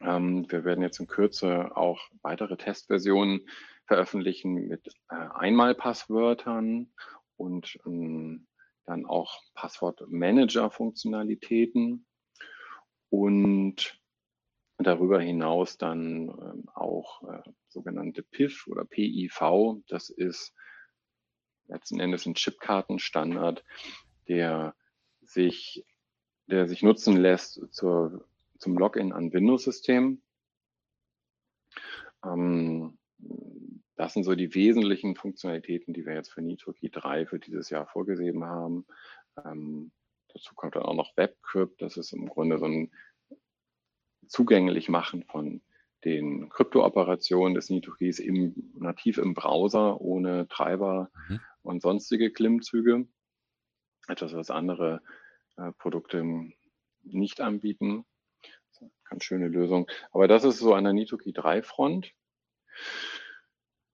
Ähm, 0.00 0.50
wir 0.50 0.64
werden 0.64 0.82
jetzt 0.82 1.00
in 1.00 1.06
Kürze 1.06 1.76
auch 1.76 2.00
weitere 2.22 2.56
Testversionen 2.56 3.46
veröffentlichen 3.86 4.68
mit 4.68 4.88
äh, 5.08 5.14
Einmalpasswörtern 5.14 6.92
und 7.36 7.78
ähm, 7.86 8.46
dann 8.84 9.06
auch 9.06 9.40
Passwortmanager-Funktionalitäten. 9.54 12.04
Und 13.08 14.00
darüber 14.78 15.20
hinaus 15.20 15.78
dann 15.78 16.28
ähm, 16.28 16.68
auch 16.74 17.22
äh, 17.28 17.42
sogenannte 17.68 18.22
PIF 18.22 18.66
oder 18.66 18.84
PIV. 18.84 19.82
Das 19.88 20.10
ist 20.10 20.54
letzten 21.66 22.00
Endes 22.00 22.26
ein 22.26 22.34
Chipkartenstandard, 22.34 23.64
der 24.28 24.74
sich, 25.22 25.84
der 26.46 26.68
sich 26.68 26.82
nutzen 26.82 27.16
lässt 27.16 27.60
zur 27.72 28.26
zum 28.58 28.78
Login 28.78 29.12
an 29.12 29.32
Windows-System. 29.32 30.22
Ähm, 32.24 32.98
das 33.96 34.12
sind 34.12 34.24
so 34.24 34.34
die 34.34 34.54
wesentlichen 34.54 35.16
Funktionalitäten, 35.16 35.94
die 35.94 36.04
wir 36.04 36.14
jetzt 36.14 36.32
für 36.32 36.42
NitroKey 36.42 36.90
3 36.90 37.26
für 37.26 37.38
dieses 37.38 37.70
Jahr 37.70 37.86
vorgesehen 37.86 38.44
haben. 38.44 38.86
Ähm, 39.44 39.90
dazu 40.28 40.54
kommt 40.54 40.76
dann 40.76 40.82
auch 40.82 40.94
noch 40.94 41.16
WebCrypt. 41.16 41.80
Das 41.80 41.96
ist 41.96 42.12
im 42.12 42.28
Grunde 42.28 42.58
so 42.58 42.66
ein 42.66 42.90
zugänglich 44.28 44.88
machen 44.88 45.24
von 45.24 45.60
den 46.04 46.48
Krypto-Operationen 46.50 47.54
des 47.54 47.70
NitroKeys 47.70 48.18
im, 48.20 48.72
nativ 48.78 49.18
im 49.18 49.34
Browser 49.34 50.00
ohne 50.00 50.46
Treiber 50.48 51.10
mhm. 51.28 51.40
und 51.62 51.82
sonstige 51.82 52.30
Klimmzüge. 52.30 53.08
Etwas, 54.06 54.34
was 54.34 54.50
andere 54.50 55.02
äh, 55.56 55.72
Produkte 55.72 56.24
nicht 57.02 57.40
anbieten. 57.40 58.04
Ganz 59.04 59.24
schöne 59.24 59.48
Lösung. 59.48 59.88
Aber 60.12 60.28
das 60.28 60.44
ist 60.44 60.58
so 60.58 60.74
an 60.74 60.84
der 60.84 60.92
NitroKey 60.92 61.32
3 61.32 61.62
Front. 61.62 62.12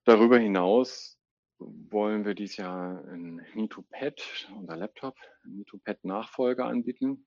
Darüber 0.04 0.38
hinaus 0.38 1.18
wollen 1.58 2.24
wir 2.24 2.34
dieses 2.34 2.56
Jahr 2.56 3.04
ein 3.06 3.40
NitoPad, 3.54 4.48
unser 4.56 4.76
Laptop, 4.76 5.16
NitoPad-Nachfolger 5.44 6.66
anbieten. 6.66 7.26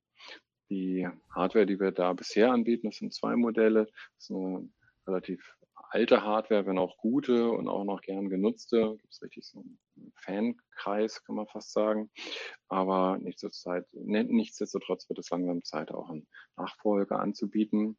Die 0.70 1.08
Hardware, 1.30 1.66
die 1.66 1.80
wir 1.80 1.92
da 1.92 2.14
bisher 2.14 2.52
anbieten, 2.52 2.88
das 2.88 2.98
sind 2.98 3.14
zwei 3.14 3.36
Modelle. 3.36 3.86
Das 3.86 4.30
ist 4.30 4.32
eine 4.32 4.70
relativ 5.08 5.56
alte 5.90 6.24
Hardware, 6.24 6.66
wenn 6.66 6.78
auch 6.78 6.98
gute 6.98 7.52
und 7.52 7.68
auch 7.68 7.84
noch 7.84 8.02
gern 8.02 8.30
genutzte. 8.30 8.98
Gibt 8.98 9.14
es 9.14 9.22
richtig 9.22 9.46
so 9.46 9.60
einen 9.60 10.12
Fankreis, 10.16 11.24
kann 11.24 11.36
man 11.36 11.48
fast 11.48 11.72
sagen. 11.72 12.10
Aber 12.68 13.18
nichtsdestotrotz, 13.20 13.88
nichtsdestotrotz 13.94 15.08
wird 15.08 15.20
es 15.20 15.30
langsam 15.30 15.64
Zeit, 15.64 15.92
auch 15.92 16.10
einen 16.10 16.28
Nachfolger 16.58 17.20
anzubieten. 17.20 17.98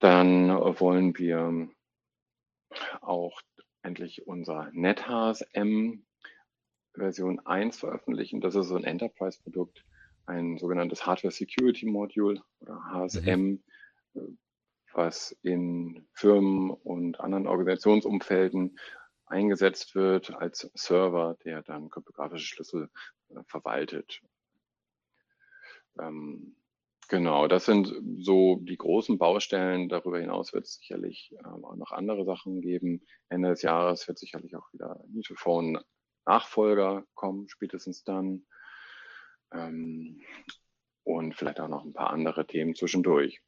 Dann 0.00 0.50
wollen 0.50 1.16
wir 1.18 1.68
auch 3.00 3.40
endlich 3.82 4.26
unser 4.26 4.70
NetHAS 4.72 5.40
M 5.52 6.04
Version 6.94 7.40
1 7.40 7.78
veröffentlichen. 7.78 8.40
Das 8.40 8.54
ist 8.54 8.68
so 8.68 8.76
ein 8.76 8.84
Enterprise-Produkt, 8.84 9.84
ein 10.28 10.58
sogenanntes 10.58 11.06
Hardware 11.06 11.32
Security 11.32 11.86
Module 11.86 12.42
oder 12.60 12.82
HSM, 12.92 13.62
mhm. 14.14 14.38
was 14.92 15.36
in 15.42 16.06
Firmen 16.12 16.70
und 16.70 17.20
anderen 17.20 17.46
Organisationsumfelden 17.46 18.78
eingesetzt 19.26 19.94
wird 19.94 20.34
als 20.34 20.70
Server, 20.74 21.36
der 21.44 21.62
dann 21.62 21.90
kryptografische 21.90 22.46
Schlüssel 22.46 22.90
äh, 23.30 23.42
verwaltet. 23.46 24.20
Ähm, 25.98 26.54
Genau, 27.10 27.48
das 27.48 27.64
sind 27.64 27.90
so 28.18 28.56
die 28.60 28.76
großen 28.76 29.16
Baustellen. 29.16 29.88
Darüber 29.88 30.20
hinaus 30.20 30.52
wird 30.52 30.64
es 30.66 30.74
sicherlich 30.74 31.34
ähm, 31.42 31.64
auch 31.64 31.74
noch 31.74 31.90
andere 31.90 32.26
Sachen 32.26 32.60
geben. 32.60 33.00
Ende 33.30 33.48
des 33.48 33.62
Jahres 33.62 34.06
wird 34.06 34.18
sicherlich 34.18 34.54
auch 34.56 34.70
wieder 34.74 35.02
Nitophone 35.08 35.78
Nachfolger 36.26 37.06
kommen, 37.14 37.48
spätestens 37.48 38.04
dann. 38.04 38.44
Ähm, 39.52 40.20
und 41.04 41.34
vielleicht 41.34 41.60
auch 41.60 41.68
noch 41.68 41.84
ein 41.84 41.92
paar 41.92 42.10
andere 42.10 42.46
Themen 42.46 42.74
zwischendurch. 42.74 43.40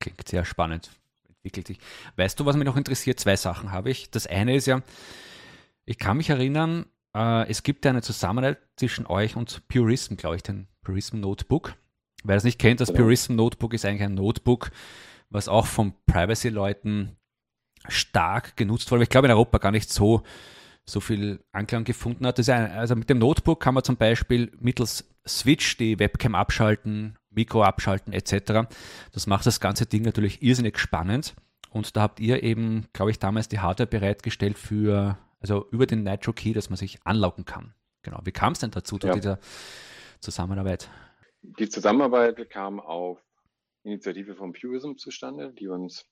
Klingt 0.00 0.26
sehr 0.26 0.44
spannend. 0.44 0.90
Entwickelt 1.28 1.68
sich. 1.68 1.78
Weißt 2.16 2.38
du, 2.40 2.46
was 2.46 2.56
mich 2.56 2.66
noch 2.66 2.76
interessiert? 2.76 3.20
Zwei 3.20 3.36
Sachen 3.36 3.70
habe 3.72 3.90
ich. 3.90 4.10
Das 4.10 4.26
eine 4.26 4.56
ist 4.56 4.66
ja, 4.66 4.82
ich 5.84 5.98
kann 5.98 6.16
mich 6.16 6.30
erinnern, 6.30 6.86
äh, 7.14 7.48
es 7.48 7.62
gibt 7.62 7.84
ja 7.84 7.90
eine 7.90 8.02
Zusammenarbeit 8.02 8.58
zwischen 8.76 9.06
euch 9.06 9.36
und 9.36 9.66
Purism, 9.68 10.16
glaube 10.16 10.36
ich, 10.36 10.42
den 10.42 10.68
Purism 10.82 11.20
Notebook. 11.20 11.74
Wer 12.24 12.36
das 12.36 12.44
nicht 12.44 12.58
kennt, 12.58 12.80
das 12.80 12.88
genau. 12.88 13.02
Purism 13.02 13.34
Notebook 13.36 13.74
ist 13.74 13.84
eigentlich 13.84 14.02
ein 14.02 14.14
Notebook, 14.14 14.70
was 15.30 15.48
auch 15.48 15.66
von 15.66 15.94
Privacy-Leuten 16.06 17.16
stark 17.88 18.56
genutzt 18.56 18.90
wurde. 18.90 19.02
Ich 19.04 19.08
glaube 19.08 19.26
in 19.26 19.32
Europa 19.32 19.58
gar 19.58 19.72
nicht 19.72 19.90
so, 19.90 20.22
so 20.84 21.00
viel 21.00 21.44
Anklang 21.52 21.84
gefunden 21.84 22.26
hat. 22.26 22.38
Ein, 22.48 22.70
also 22.72 22.94
mit 22.94 23.10
dem 23.10 23.18
Notebook 23.18 23.60
kann 23.60 23.74
man 23.74 23.84
zum 23.84 23.96
Beispiel 23.96 24.52
mittels 24.60 25.11
Switch 25.26 25.76
die 25.76 25.98
Webcam 25.98 26.34
abschalten, 26.34 27.18
Mikro 27.30 27.62
abschalten 27.62 28.12
etc. 28.12 28.68
Das 29.12 29.26
macht 29.26 29.46
das 29.46 29.60
ganze 29.60 29.86
Ding 29.86 30.02
natürlich 30.02 30.42
irrsinnig 30.42 30.78
spannend. 30.78 31.34
Und 31.70 31.96
da 31.96 32.02
habt 32.02 32.20
ihr 32.20 32.42
eben, 32.42 32.86
glaube 32.92 33.10
ich, 33.10 33.18
damals 33.18 33.48
die 33.48 33.60
Hardware 33.60 33.86
bereitgestellt 33.86 34.58
für, 34.58 35.18
also 35.40 35.66
über 35.70 35.86
den 35.86 36.02
Nitro 36.02 36.32
Key, 36.32 36.52
dass 36.52 36.68
man 36.68 36.76
sich 36.76 36.98
anlocken 37.04 37.44
kann. 37.44 37.74
Genau. 38.02 38.20
Wie 38.24 38.32
kam 38.32 38.52
es 38.52 38.58
denn 38.58 38.70
dazu, 38.70 38.98
zu 38.98 39.06
ja. 39.06 39.14
dieser 39.14 39.38
Zusammenarbeit? 40.20 40.90
Die 41.42 41.68
Zusammenarbeit 41.68 42.50
kam 42.50 42.78
auf 42.78 43.18
Initiative 43.84 44.34
von 44.34 44.52
Purism 44.52 44.96
zustande, 44.96 45.52
die 45.52 45.68
uns 45.68 46.06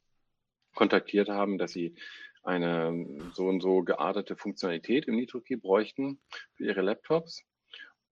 kontaktiert 0.75 1.29
haben, 1.29 1.59
dass 1.59 1.73
sie 1.73 1.95
eine 2.43 3.21
so 3.35 3.47
und 3.47 3.61
so 3.61 3.83
geartete 3.83 4.37
Funktionalität 4.37 5.07
im 5.07 5.17
NitroKey 5.17 5.57
bräuchten 5.57 6.21
für 6.55 6.65
ihre 6.65 6.81
Laptops. 6.81 7.45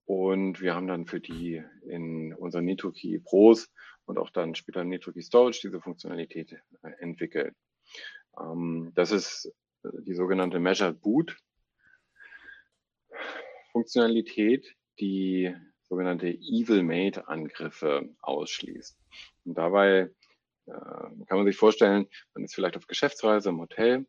Und 0.08 0.62
wir 0.62 0.74
haben 0.74 0.86
dann 0.86 1.04
für 1.04 1.20
die 1.20 1.62
in 1.86 2.32
unseren 2.32 2.64
NitroKey 2.64 3.18
Pros 3.18 3.70
und 4.06 4.16
auch 4.16 4.30
dann 4.30 4.54
später 4.54 4.82
NitroKey 4.82 5.20
Storage 5.20 5.60
diese 5.62 5.82
Funktionalität 5.82 6.52
äh, 6.82 6.90
entwickelt. 7.00 7.54
Ähm, 8.40 8.90
das 8.94 9.12
ist 9.12 9.52
die 9.82 10.14
sogenannte 10.14 10.60
Measured 10.60 11.02
Boot 11.02 11.36
Funktionalität, 13.70 14.74
die 14.98 15.54
sogenannte 15.82 16.28
Evil 16.28 16.82
Mate 16.82 17.28
Angriffe 17.28 18.08
ausschließt. 18.22 18.98
Und 19.44 19.58
dabei 19.58 20.10
äh, 20.64 20.70
kann 20.72 21.36
man 21.36 21.44
sich 21.44 21.56
vorstellen, 21.56 22.08
man 22.32 22.44
ist 22.44 22.54
vielleicht 22.54 22.78
auf 22.78 22.86
Geschäftsreise 22.86 23.50
im 23.50 23.60
Hotel, 23.60 24.06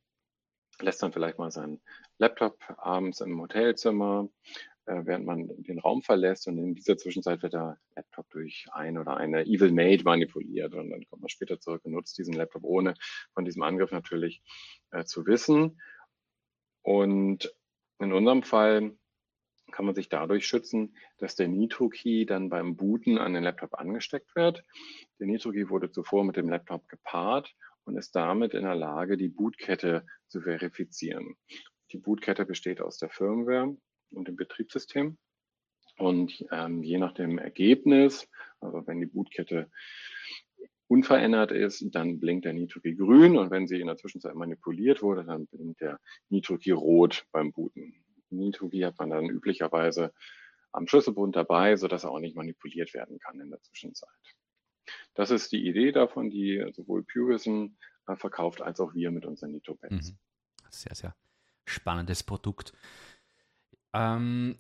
lässt 0.80 1.04
dann 1.04 1.12
vielleicht 1.12 1.38
mal 1.38 1.52
seinen 1.52 1.82
Laptop 2.20 2.58
abends 2.78 3.20
im 3.20 3.40
Hotelzimmer, 3.42 4.30
äh, 4.46 4.69
während 4.90 5.26
man 5.26 5.48
den 5.64 5.80
Raum 5.80 6.02
verlässt 6.02 6.48
und 6.48 6.58
in 6.58 6.76
dieser 6.76 6.98
Zwischenzeit 6.98 7.44
wird 7.44 7.54
der 7.54 7.78
Laptop 7.96 8.30
durch 8.32 8.66
ein 8.72 8.98
oder 8.98 9.18
eine 9.18 9.46
Evil 9.46 9.72
Maid 9.72 10.04
manipuliert 10.04 10.74
und 10.74 10.90
dann 10.90 11.06
kommt 11.06 11.22
man 11.22 11.30
später 11.30 11.60
zurück 11.60 11.82
und 11.86 11.92
nutzt 11.92 12.18
diesen 12.18 12.34
Laptop 12.34 12.64
ohne 12.64 12.96
von 13.34 13.46
diesem 13.46 13.62
Angriff 13.62 13.92
natürlich 13.92 14.42
äh, 14.92 15.04
zu 15.04 15.26
wissen. 15.28 15.80
Und 16.82 17.54
in 18.00 18.14
unserem 18.14 18.44
Fall 18.44 18.98
kann 19.72 19.86
man 19.86 19.94
sich 19.94 20.10
dadurch 20.10 20.48
schützen, 20.48 20.96
dass 21.20 21.36
der 21.36 21.48
Nitro-Key 21.48 22.26
dann 22.26 22.50
beim 22.50 22.76
Booten 22.76 23.20
an 23.20 23.34
den 23.34 23.44
Laptop 23.44 23.76
angesteckt 23.76 24.36
wird. 24.36 24.64
Der 25.20 25.28
Nitro-Key 25.28 25.70
wurde 25.70 25.92
zuvor 25.92 26.24
mit 26.24 26.36
dem 26.36 26.50
Laptop 26.50 26.88
gepaart 26.88 27.54
und 27.84 27.96
ist 27.96 28.16
damit 28.16 28.56
in 28.56 28.64
der 28.64 28.76
Lage, 28.76 29.18
die 29.18 29.30
Bootkette 29.30 30.06
zu 30.28 30.42
verifizieren. 30.42 31.36
Die 31.92 31.98
Bootkette 31.98 32.46
besteht 32.46 32.82
aus 32.82 32.98
der 32.98 33.10
Firmware 33.10 33.78
und 34.12 34.28
dem 34.28 34.36
Betriebssystem. 34.36 35.18
Und 35.98 36.46
ähm, 36.52 36.84
je 36.84 36.98
nach 36.98 37.14
dem 37.14 37.38
Ergebnis, 37.38 38.28
also 38.62 38.88
wenn 38.88 39.02
die 39.02 39.08
Bootkette 39.08 39.70
unverändert 40.88 41.52
ist, 41.52 41.86
dann 41.94 42.20
blinkt 42.20 42.46
der 42.46 42.54
Nitro-Key 42.54 42.96
grün 42.96 43.38
und 43.38 43.52
wenn 43.52 43.68
sie 43.68 43.80
in 43.80 43.88
der 43.88 43.98
Zwischenzeit 43.98 44.34
manipuliert 44.34 45.02
wurde, 45.02 45.24
dann 45.24 45.46
blinkt 45.48 45.82
der 45.82 46.00
Nitro-Key 46.30 46.72
rot 46.72 47.26
beim 47.32 47.52
Booten. 47.52 47.94
Nitogi 48.32 48.82
hat 48.82 48.98
man 49.00 49.10
dann 49.10 49.26
üblicherweise 49.26 50.14
am 50.72 50.88
Schlüsselbund 50.88 51.36
dabei, 51.36 51.76
sodass 51.78 52.04
er 52.04 52.12
auch 52.12 52.20
nicht 52.20 52.36
manipuliert 52.36 52.94
werden 52.94 53.20
kann 53.20 53.40
in 53.40 53.50
der 53.50 53.62
Zwischenzeit. 53.62 54.10
Das 55.16 55.32
ist 55.32 55.52
die 55.52 55.68
Idee 55.68 55.92
davon, 55.92 56.30
die 56.30 56.64
sowohl 56.74 57.04
Purism 57.04 57.76
äh, 58.08 58.16
verkauft 58.16 58.62
als 58.62 58.80
auch 58.80 58.94
wir 58.94 59.12
mit 59.12 59.26
unseren 59.26 59.52
Nitopads. 59.52 60.12
Mhm. 60.12 60.18
Sehr, 60.70 60.96
sehr 60.96 61.16
spannendes 61.66 62.24
Produkt. 62.24 62.74
Ähm, 63.94 64.58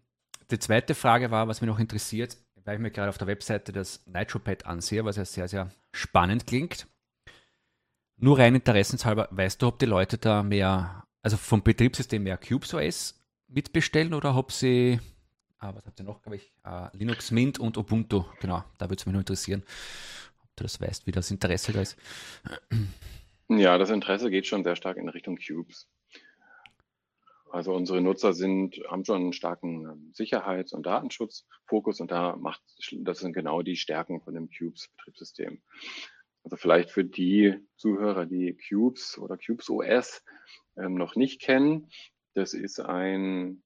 die 0.51 0.59
zweite 0.59 0.95
Frage 0.95 1.31
war, 1.31 1.47
was 1.47 1.61
mich 1.61 1.67
noch 1.67 1.79
interessiert, 1.79 2.37
weil 2.65 2.75
ich 2.75 2.81
mir 2.81 2.91
gerade 2.91 3.09
auf 3.09 3.17
der 3.17 3.27
Webseite 3.27 3.71
das 3.71 4.05
NitroPad 4.07 4.65
ansehe, 4.65 5.05
was 5.05 5.15
ja 5.15 5.25
sehr, 5.25 5.47
sehr 5.47 5.71
spannend 5.91 6.47
klingt. 6.47 6.87
Nur 8.17 8.37
rein 8.37 8.55
interessenshalber, 8.55 9.27
weißt 9.31 9.61
du, 9.61 9.67
ob 9.67 9.79
die 9.79 9.85
Leute 9.85 10.17
da 10.17 10.43
mehr, 10.43 11.05
also 11.21 11.37
vom 11.37 11.63
Betriebssystem 11.63 12.23
mehr 12.23 12.37
CubesOS 12.37 13.19
mitbestellen 13.47 14.13
oder 14.13 14.35
habt 14.35 14.61
ihr, 14.61 14.99
ah, 15.59 15.73
was 15.73 15.85
habt 15.85 15.99
ihr 15.99 16.05
noch, 16.05 16.21
glaube 16.21 16.35
ich, 16.35 16.51
uh, 16.65 16.87
Linux 16.93 17.31
Mint 17.31 17.59
und 17.59 17.77
Ubuntu, 17.77 18.25
genau, 18.41 18.63
da 18.77 18.85
würde 18.85 18.99
es 18.99 19.05
mich 19.05 19.13
nur 19.13 19.21
interessieren, 19.21 19.63
ob 20.43 20.49
du 20.55 20.63
das 20.63 20.81
weißt, 20.81 21.07
wie 21.07 21.11
das 21.11 21.31
Interesse 21.31 21.73
da 21.73 21.81
ist. 21.81 21.97
Ja, 23.51 23.79
das 23.79 23.89
Interesse 23.89 24.29
geht 24.29 24.45
schon 24.45 24.63
sehr 24.63 24.75
stark 24.75 24.97
in 24.97 25.09
Richtung 25.09 25.37
Cubes. 25.37 25.87
Also 27.51 27.73
unsere 27.73 28.01
Nutzer 28.01 28.33
sind, 28.33 28.79
haben 28.87 29.05
schon 29.05 29.21
einen 29.21 29.33
starken 29.33 29.85
ähm, 29.85 30.11
Sicherheits- 30.13 30.73
und 30.73 30.85
Datenschutzfokus 30.85 31.99
und 31.99 32.11
da 32.11 32.35
macht, 32.35 32.61
das 32.91 33.19
sind 33.19 33.33
genau 33.33 33.61
die 33.61 33.75
Stärken 33.75 34.21
von 34.21 34.33
dem 34.33 34.49
Cubes-Betriebssystem. 34.49 35.61
Also 36.43 36.57
vielleicht 36.57 36.91
für 36.91 37.03
die 37.03 37.55
Zuhörer, 37.75 38.25
die 38.25 38.57
Cubes 38.69 39.17
oder 39.17 39.37
Cubes 39.37 39.69
OS 39.69 40.23
ähm, 40.77 40.95
noch 40.95 41.15
nicht 41.15 41.41
kennen, 41.41 41.89
das 42.33 42.53
ist 42.53 42.79
ein 42.79 43.63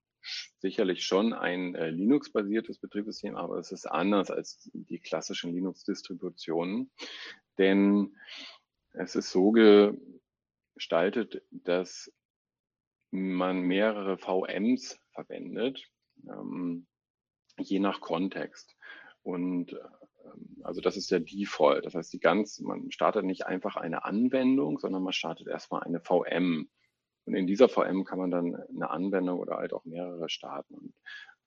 sicherlich 0.59 1.03
schon 1.03 1.33
ein 1.33 1.75
äh, 1.75 1.89
Linux-basiertes 1.89 2.79
Betriebssystem, 2.79 3.35
aber 3.35 3.57
es 3.57 3.71
ist 3.71 3.85
anders 3.85 4.31
als 4.31 4.69
die 4.73 4.99
klassischen 4.99 5.53
Linux-Distributionen, 5.53 6.91
denn 7.57 8.15
es 8.93 9.15
ist 9.15 9.31
so 9.31 9.51
gestaltet, 10.75 11.43
dass 11.51 12.11
man 13.13 13.61
mehrere 13.61 14.17
VMs 14.17 14.99
verwendet, 15.11 15.87
ähm, 16.27 16.87
je 17.59 17.79
nach 17.79 18.01
Kontext. 18.01 18.75
Und 19.21 19.73
ähm, 19.73 20.61
also 20.63 20.81
das 20.81 20.97
ist 20.97 21.11
der 21.11 21.19
Default. 21.19 21.85
Das 21.85 21.93
heißt, 21.93 22.11
die 22.11 22.19
ganz, 22.19 22.59
man 22.59 22.91
startet 22.91 23.23
nicht 23.23 23.45
einfach 23.45 23.75
eine 23.75 24.03
Anwendung, 24.03 24.79
sondern 24.79 25.03
man 25.03 25.13
startet 25.13 25.47
erstmal 25.47 25.83
eine 25.83 25.99
VM. 25.99 26.69
Und 27.25 27.35
in 27.35 27.45
dieser 27.45 27.69
VM 27.69 28.03
kann 28.03 28.17
man 28.17 28.31
dann 28.31 28.55
eine 28.55 28.89
Anwendung 28.89 29.39
oder 29.39 29.57
halt 29.57 29.73
auch 29.73 29.85
mehrere 29.85 30.27
starten. 30.27 30.73
Und, 30.73 30.93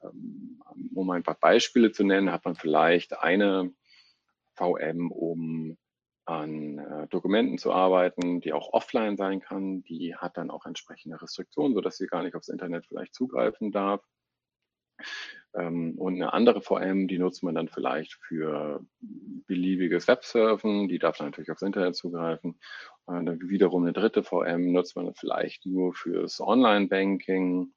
ähm, 0.03 0.63
um 0.95 1.11
ein 1.11 1.25
paar 1.25 1.39
Beispiele 1.39 1.91
zu 1.91 2.05
nennen, 2.05 2.31
hat 2.31 2.45
man 2.45 2.55
vielleicht 2.55 3.19
eine 3.19 3.75
VM, 4.55 5.11
um 5.11 5.77
an 6.27 6.79
äh, 6.79 7.07
Dokumenten 7.09 7.57
zu 7.57 7.73
arbeiten, 7.73 8.41
die 8.41 8.53
auch 8.53 8.73
offline 8.73 9.17
sein 9.17 9.41
kann. 9.41 9.83
Die 9.85 10.15
hat 10.17 10.37
dann 10.37 10.51
auch 10.51 10.67
entsprechende 10.67 11.21
Restriktionen, 11.21 11.75
sodass 11.75 11.97
sie 11.97 12.07
gar 12.07 12.23
nicht 12.23 12.35
aufs 12.35 12.49
Internet 12.49 12.87
vielleicht 12.87 13.15
zugreifen 13.15 13.71
darf. 13.71 14.03
Ähm, 15.55 15.95
und 15.99 16.15
eine 16.15 16.33
andere 16.33 16.61
VM, 16.61 17.09
die 17.09 17.19
nutzt 17.19 17.43
man 17.43 17.55
dann 17.55 17.69
vielleicht 17.69 18.15
für 18.15 18.85
beliebiges 19.01 20.09
Websurfen, 20.09 20.89
die 20.89 20.99
darf 20.99 21.17
dann 21.17 21.29
natürlich 21.29 21.51
aufs 21.51 21.63
Internet 21.63 21.95
zugreifen. 21.95 22.59
Und 23.05 23.49
wiederum 23.49 23.85
eine 23.85 23.93
dritte 23.93 24.25
VM 24.25 24.73
nutzt 24.73 24.97
man 24.97 25.15
vielleicht 25.15 25.65
nur 25.65 25.95
fürs 25.95 26.41
Online-Banking. 26.41 27.73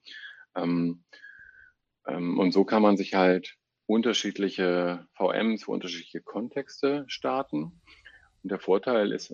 Ähm, 0.56 1.04
ähm, 2.08 2.40
und 2.40 2.52
so 2.52 2.66
kann 2.66 2.82
man 2.82 2.98
sich 2.98 3.14
halt 3.14 3.56
unterschiedliche 3.86 5.08
VMs 5.14 5.64
für 5.64 5.72
unterschiedliche 5.72 6.22
Kontexte 6.22 7.06
starten. 7.08 7.82
Und 8.44 8.52
der 8.52 8.60
Vorteil 8.60 9.12
ist, 9.12 9.34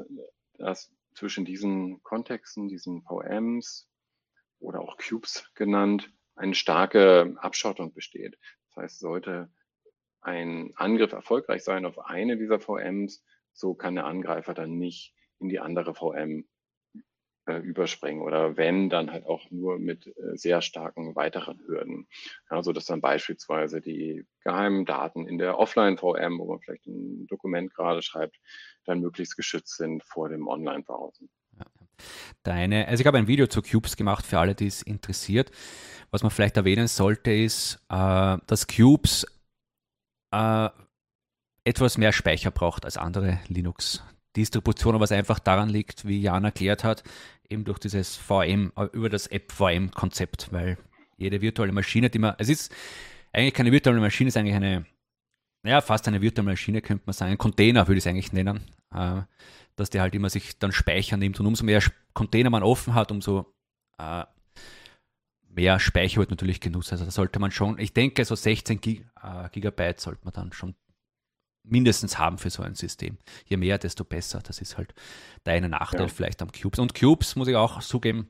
dass 0.57 0.91
zwischen 1.13 1.45
diesen 1.45 2.01
Kontexten, 2.03 2.67
diesen 2.67 3.03
VMs 3.03 3.87
oder 4.59 4.81
auch 4.81 4.97
Cubes 4.97 5.51
genannt, 5.55 6.11
eine 6.35 6.55
starke 6.55 7.35
Abschottung 7.37 7.93
besteht. 7.93 8.37
Das 8.67 8.83
heißt, 8.83 8.99
sollte 8.99 9.49
ein 10.21 10.73
Angriff 10.75 11.13
erfolgreich 11.13 11.63
sein 11.63 11.85
auf 11.85 11.99
eine 11.99 12.37
dieser 12.37 12.59
VMs, 12.59 13.23
so 13.53 13.73
kann 13.73 13.95
der 13.95 14.05
Angreifer 14.05 14.53
dann 14.53 14.77
nicht 14.77 15.13
in 15.39 15.49
die 15.49 15.59
andere 15.59 15.93
VM 15.93 16.47
äh, 17.47 17.57
überspringen 17.57 18.21
oder 18.21 18.57
wenn, 18.57 18.89
dann 18.89 19.11
halt 19.11 19.25
auch 19.25 19.49
nur 19.51 19.79
mit 19.79 20.07
äh, 20.07 20.35
sehr 20.35 20.61
starken 20.61 21.15
weiteren 21.15 21.59
Hürden. 21.65 22.07
Also 22.47 22.73
dass 22.73 22.85
dann 22.85 23.01
beispielsweise 23.01 23.81
die 23.81 24.25
geheimen 24.43 24.85
Daten 24.85 25.27
in 25.27 25.37
der 25.37 25.57
Offline-VM, 25.59 26.39
wo 26.39 26.45
man 26.45 26.59
vielleicht 26.59 26.87
ein 26.87 27.27
Dokument 27.27 27.73
gerade 27.73 28.01
schreibt, 28.01 28.37
dann 28.85 28.99
möglichst 28.99 29.35
geschützt 29.35 29.77
sind 29.77 30.03
vor 30.03 30.29
dem 30.29 30.47
Online-Browsen. 30.47 31.29
Deine, 32.43 32.87
also 32.87 33.01
ich 33.01 33.07
habe 33.07 33.17
ein 33.17 33.27
Video 33.27 33.47
zu 33.47 33.61
Cubes 33.61 33.95
gemacht 33.95 34.25
für 34.25 34.39
alle, 34.39 34.55
die 34.55 34.67
es 34.67 34.81
interessiert. 34.81 35.51
Was 36.11 36.23
man 36.23 36.31
vielleicht 36.31 36.57
erwähnen 36.57 36.87
sollte, 36.87 37.31
ist, 37.31 37.79
äh, 37.89 38.37
dass 38.45 38.67
Cubes 38.67 39.25
äh, 40.31 40.69
etwas 41.63 41.97
mehr 41.97 42.13
Speicher 42.13 42.51
braucht 42.51 42.85
als 42.85 42.97
andere 42.97 43.39
Linux-Distributionen, 43.47 45.01
was 45.01 45.11
einfach 45.11 45.39
daran 45.39 45.69
liegt, 45.69 46.07
wie 46.07 46.21
Jan 46.21 46.45
erklärt 46.45 46.83
hat, 46.83 47.03
eben 47.49 47.63
durch 47.63 47.79
dieses 47.79 48.15
VM, 48.15 48.71
über 48.93 49.09
das 49.09 49.27
App-VM-Konzept, 49.27 50.51
weil 50.51 50.77
jede 51.17 51.41
virtuelle 51.41 51.71
Maschine, 51.71 52.09
die 52.09 52.19
man, 52.19 52.35
es 52.37 52.49
ist 52.49 52.73
eigentlich 53.33 53.53
keine 53.53 53.71
virtuelle 53.71 53.99
Maschine, 53.99 54.27
es 54.27 54.35
ist 54.35 54.39
eigentlich 54.39 54.55
eine, 54.55 54.85
ja, 55.63 55.81
fast 55.81 56.07
eine 56.07 56.21
virtuelle 56.21 56.51
Maschine, 56.51 56.81
könnte 56.81 57.03
man 57.05 57.13
sagen, 57.13 57.31
ein 57.31 57.37
Container 57.37 57.87
würde 57.87 57.97
ich 57.97 58.05
es 58.05 58.07
eigentlich 58.07 58.33
nennen, 58.33 58.61
äh, 58.93 59.21
dass 59.75 59.89
der 59.89 60.01
halt 60.01 60.15
immer 60.15 60.29
sich 60.29 60.57
dann 60.59 60.71
speichern 60.71 61.19
nimmt 61.19 61.39
und 61.39 61.45
umso 61.45 61.65
mehr 61.65 61.81
Container 62.13 62.49
man 62.49 62.63
offen 62.63 62.93
hat, 62.93 63.11
umso 63.11 63.53
äh, 63.97 64.23
mehr 65.49 65.79
Speicher 65.79 66.17
wird 66.17 66.31
natürlich 66.31 66.59
genutzt. 66.59 66.91
Also 66.91 67.05
da 67.05 67.11
sollte 67.11 67.39
man 67.39 67.51
schon, 67.51 67.79
ich 67.79 67.93
denke, 67.93 68.25
so 68.25 68.35
16 68.35 68.81
Gig, 68.81 69.05
äh, 69.21 69.49
Gigabyte 69.51 69.99
sollte 69.99 70.21
man 70.23 70.33
dann 70.33 70.53
schon 70.53 70.75
mindestens 71.67 72.17
haben 72.17 72.37
für 72.37 72.49
so 72.49 72.63
ein 72.63 72.75
System. 72.75 73.17
Je 73.45 73.57
mehr, 73.57 73.77
desto 73.77 74.03
besser. 74.03 74.41
Das 74.43 74.59
ist 74.59 74.77
halt 74.77 74.93
der 75.45 75.53
eine 75.53 75.69
Nachteil 75.69 76.01
ja. 76.01 76.07
vielleicht 76.07 76.41
am 76.41 76.51
Cubes. 76.51 76.79
Und 76.79 76.93
Cubes, 76.93 77.35
muss 77.35 77.47
ich 77.47 77.55
auch 77.55 77.81
zugeben, 77.81 78.29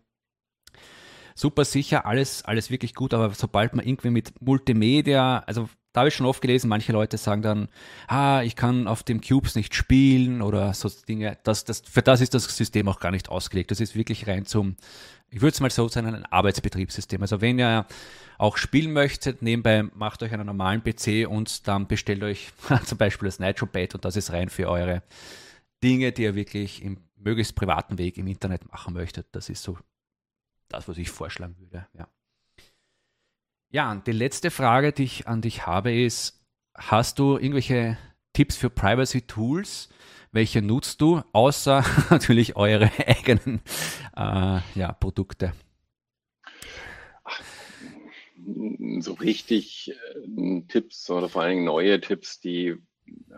super 1.36 1.66
sicher, 1.66 2.06
alles, 2.06 2.44
alles 2.44 2.72
wirklich 2.72 2.96
gut, 2.96 3.14
aber 3.14 3.30
sobald 3.34 3.76
man 3.76 3.86
irgendwie 3.86 4.10
mit 4.10 4.42
Multimedia, 4.42 5.40
also 5.46 5.70
da 5.96 6.02
habe 6.02 6.10
ich 6.10 6.16
schon 6.16 6.26
oft 6.26 6.42
gelesen, 6.42 6.68
manche 6.68 6.92
Leute 6.92 7.18
sagen 7.18 7.42
dann, 7.42 7.70
ah, 8.10 8.42
ich 8.44 8.58
kann 8.58 8.86
auf 8.86 9.02
dem 9.02 9.22
Cubes 9.22 9.56
nicht 9.56 9.74
spielen 9.74 10.42
oder 10.42 10.74
so 10.74 10.90
Dinge. 10.90 11.38
Das, 11.44 11.64
das, 11.64 11.80
für 11.80 12.02
das 12.02 12.20
ist 12.20 12.34
das 12.34 12.44
System 12.44 12.90
auch 12.90 13.00
gar 13.00 13.12
nicht 13.12 13.30
ausgelegt. 13.30 13.72
Das 13.72 13.80
ist 13.80 13.96
wirklich 13.96 14.28
rein 14.28 14.46
zum, 14.46 14.76
ich 15.30 15.40
würde 15.40 15.54
es 15.54 15.62
mal 15.62 15.70
so 15.70 15.88
sagen, 15.88 16.14
ein 16.14 16.26
Arbeitsbetriebssystem. 16.26 17.22
Also 17.22 17.40
wenn 17.40 17.58
ihr 17.58 17.86
auch 18.38 18.58
spielen 18.58 18.92
möchtet, 18.92 19.42
nebenbei 19.42 19.84
macht 19.84 20.22
euch 20.22 20.34
einen 20.34 20.48
normalen 20.48 20.84
PC 20.84 21.30
und 21.30 21.66
dann 21.66 21.88
bestellt 21.88 22.24
euch 22.24 22.50
zum 22.86 22.98
Beispiel 22.98 23.28
das 23.28 23.40
NitroBait 23.40 23.96
und 23.96 24.04
das 24.04 24.18
ist 24.18 24.34
rein 24.34 24.50
für 24.50 24.70
eure 24.70 25.02
Dinge, 25.82 26.12
die 26.12 26.24
ihr 26.24 26.36
wirklich 26.36 26.84
im 26.84 26.98
möglichst 27.16 27.56
privaten 27.56 27.98
Weg 27.98 28.18
im 28.18 28.28
Internet 28.28 28.70
machen 28.70 28.94
möchtet. 28.94 29.28
Das 29.32 29.48
ist 29.48 29.64
so 29.64 29.78
das, 30.68 30.90
was 30.90 30.98
ich 30.98 31.10
vorschlagen 31.10 31.56
würde. 31.58 31.88
Ja. 31.98 32.10
Ja, 33.70 33.92
und 33.92 34.08
die 34.08 34.12
letzte 34.12 34.52
Frage, 34.52 34.94
die 34.94 35.04
ich 35.04 35.28
an 35.28 35.42
dich 35.42 35.66
habe, 35.66 35.94
ist: 35.94 36.42
Hast 36.76 37.20
du 37.20 37.38
irgendwelche 37.38 37.98
Tipps 38.34 38.56
für 38.56 38.70
Privacy 38.70 39.22
Tools? 39.22 39.90
Welche 40.32 40.62
nutzt 40.62 41.00
du, 41.00 41.22
außer 41.32 41.84
natürlich 42.10 42.56
eure 42.56 42.92
eigenen 43.08 43.62
äh, 44.16 44.60
ja, 44.76 44.92
Produkte? 45.00 45.54
So 49.00 49.14
richtig 49.14 49.92
äh, 49.92 50.62
Tipps 50.68 51.10
oder 51.10 51.30
vor 51.30 51.44
allem 51.44 51.64
neue 51.64 52.00
Tipps, 52.02 52.40
die 52.40 52.76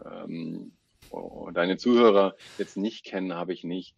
ähm, 0.05 0.71
deine 1.53 1.77
Zuhörer 1.77 2.35
jetzt 2.57 2.77
nicht 2.77 3.05
kennen, 3.05 3.33
habe 3.33 3.53
ich 3.53 3.63
nicht. 3.63 3.95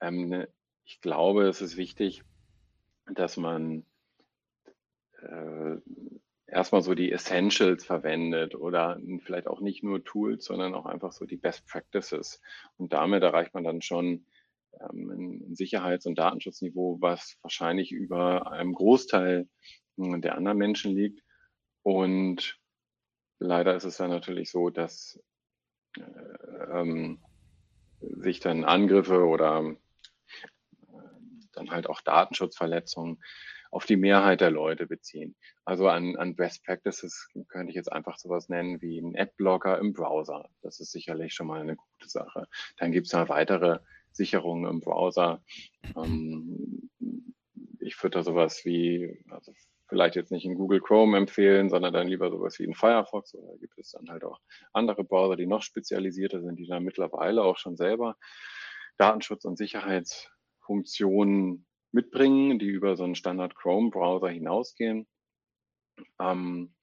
Ähm, 0.00 0.28
ne, 0.28 0.48
ich 0.84 1.00
glaube, 1.00 1.48
es 1.48 1.60
ist 1.60 1.76
wichtig, 1.76 2.22
dass 3.06 3.36
man 3.36 3.84
äh, 5.22 5.76
erstmal 6.46 6.82
so 6.82 6.94
die 6.94 7.10
Essentials 7.10 7.84
verwendet 7.84 8.54
oder 8.54 9.00
vielleicht 9.24 9.46
auch 9.46 9.60
nicht 9.60 9.82
nur 9.82 10.04
Tools, 10.04 10.44
sondern 10.44 10.74
auch 10.74 10.86
einfach 10.86 11.12
so 11.12 11.24
die 11.24 11.36
Best 11.36 11.66
Practices. 11.66 12.40
Und 12.76 12.92
damit 12.92 13.22
erreicht 13.22 13.54
man 13.54 13.64
dann 13.64 13.80
schon 13.82 14.26
ähm, 14.80 15.10
ein 15.48 15.54
Sicherheits- 15.54 16.06
und 16.06 16.18
Datenschutzniveau, 16.18 16.98
was 17.00 17.38
wahrscheinlich 17.42 17.92
über 17.92 18.52
einem 18.52 18.74
Großteil 18.74 19.48
hm, 19.96 20.20
der 20.20 20.36
anderen 20.36 20.58
Menschen 20.58 20.94
liegt. 20.94 21.22
Und 21.82 22.58
leider 23.38 23.74
ist 23.74 23.84
es 23.84 23.96
dann 23.96 24.10
natürlich 24.10 24.50
so, 24.50 24.70
dass 24.70 25.20
äh, 25.96 26.80
ähm, 26.80 27.22
sich 28.00 28.40
dann 28.40 28.64
Angriffe 28.64 29.24
oder 29.24 29.64
äh, 29.64 30.96
dann 31.52 31.70
halt 31.70 31.88
auch 31.88 32.00
Datenschutzverletzungen 32.00 33.22
auf 33.72 33.86
die 33.86 33.96
Mehrheit 33.96 34.40
der 34.42 34.50
Leute 34.50 34.86
beziehen. 34.86 35.34
Also 35.64 35.88
an, 35.88 36.16
an 36.16 36.36
Best 36.36 36.62
Practices 36.64 37.26
könnte 37.48 37.70
ich 37.70 37.74
jetzt 37.74 37.90
einfach 37.90 38.18
sowas 38.18 38.50
nennen 38.50 38.82
wie 38.82 39.00
ein 39.00 39.18
Adblocker 39.18 39.78
im 39.78 39.94
Browser. 39.94 40.50
Das 40.60 40.78
ist 40.78 40.92
sicherlich 40.92 41.32
schon 41.32 41.46
mal 41.46 41.62
eine 41.62 41.76
gute 41.76 42.08
Sache. 42.08 42.46
Dann 42.76 42.92
gibt 42.92 43.06
es 43.06 43.14
noch 43.14 43.30
weitere 43.30 43.78
Sicherungen 44.12 44.70
im 44.70 44.80
Browser. 44.80 45.42
Ähm, 45.96 46.90
ich 47.80 48.00
würde 48.02 48.18
da 48.18 48.22
sowas 48.22 48.66
wie, 48.66 49.24
also 49.30 49.54
vielleicht 49.88 50.16
jetzt 50.16 50.32
nicht 50.32 50.44
in 50.44 50.54
Google 50.54 50.82
Chrome 50.82 51.16
empfehlen, 51.16 51.70
sondern 51.70 51.94
dann 51.94 52.08
lieber 52.08 52.30
sowas 52.30 52.58
wie 52.58 52.64
in 52.64 52.74
Firefox 52.74 53.34
oder 53.34 53.56
gibt 53.56 53.78
es 53.78 53.92
dann 53.92 54.10
halt 54.10 54.24
auch 54.24 54.38
andere 54.74 55.02
Browser, 55.02 55.36
die 55.36 55.46
noch 55.46 55.62
spezialisierter 55.62 56.42
sind, 56.42 56.56
die 56.56 56.66
dann 56.66 56.84
mittlerweile 56.84 57.42
auch 57.42 57.56
schon 57.56 57.76
selber 57.76 58.18
Datenschutz- 58.98 59.46
und 59.46 59.56
Sicherheitsfunktionen 59.56 61.64
mitbringen, 61.92 62.58
die 62.58 62.66
über 62.66 62.96
so 62.96 63.04
einen 63.04 63.14
Standard 63.14 63.54
Chrome-Browser 63.54 64.28
hinausgehen. 64.28 65.06
Ähm, 66.18 66.74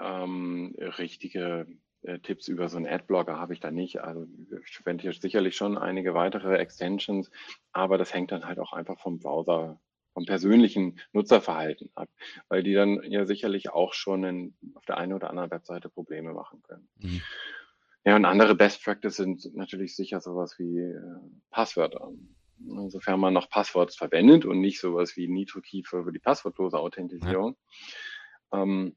ähm, 0.00 0.74
richtige 0.78 1.66
äh, 2.02 2.18
Tipps 2.18 2.48
über 2.48 2.68
so 2.68 2.76
einen 2.76 2.86
Adblocker 2.86 3.38
habe 3.38 3.54
ich 3.54 3.60
da 3.60 3.70
nicht. 3.70 4.00
Also 4.02 4.26
ich 4.64 4.76
verwende 4.76 5.02
hier 5.02 5.12
sicherlich 5.12 5.56
schon 5.56 5.78
einige 5.78 6.14
weitere 6.14 6.56
Extensions, 6.56 7.30
aber 7.72 7.98
das 7.98 8.12
hängt 8.12 8.32
dann 8.32 8.44
halt 8.44 8.58
auch 8.58 8.72
einfach 8.72 8.98
vom 9.00 9.18
Browser, 9.18 9.80
vom 10.12 10.26
persönlichen 10.26 11.00
Nutzerverhalten 11.12 11.90
ab, 11.94 12.08
weil 12.48 12.62
die 12.62 12.74
dann 12.74 13.02
ja 13.04 13.24
sicherlich 13.24 13.70
auch 13.70 13.94
schon 13.94 14.24
in, 14.24 14.54
auf 14.74 14.84
der 14.84 14.98
einen 14.98 15.12
oder 15.12 15.30
anderen 15.30 15.50
Webseite 15.50 15.88
Probleme 15.88 16.32
machen 16.32 16.62
können. 16.62 16.88
Mhm. 16.96 17.22
Ja, 18.04 18.16
und 18.16 18.26
andere 18.26 18.54
Best 18.54 18.84
Practices 18.84 19.16
sind 19.42 19.56
natürlich 19.56 19.96
sicher 19.96 20.20
sowas 20.20 20.58
wie 20.58 20.78
äh, 20.78 21.00
Passwörter 21.50 22.12
sofern 22.88 23.20
man 23.20 23.34
noch 23.34 23.50
Passworts 23.50 23.96
verwendet 23.96 24.44
und 24.44 24.60
nicht 24.60 24.80
sowas 24.80 25.16
wie 25.16 25.28
NitroKey 25.28 25.84
für 25.84 26.10
die 26.12 26.18
passwortlose 26.18 26.78
Authentisierung. 26.78 27.56
Ja. 28.52 28.62
Ähm, 28.62 28.96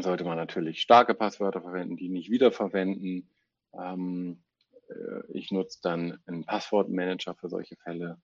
sollte 0.00 0.24
man 0.24 0.36
natürlich 0.36 0.80
starke 0.80 1.14
Passwörter 1.14 1.62
verwenden, 1.62 1.96
die 1.96 2.08
nicht 2.08 2.30
wiederverwenden. 2.30 3.30
Ähm, 3.72 4.42
äh, 4.88 5.32
ich 5.32 5.50
nutze 5.50 5.80
dann 5.82 6.18
einen 6.26 6.44
Passwortmanager 6.44 7.34
für 7.34 7.48
solche 7.48 7.76
Fälle. 7.76 8.20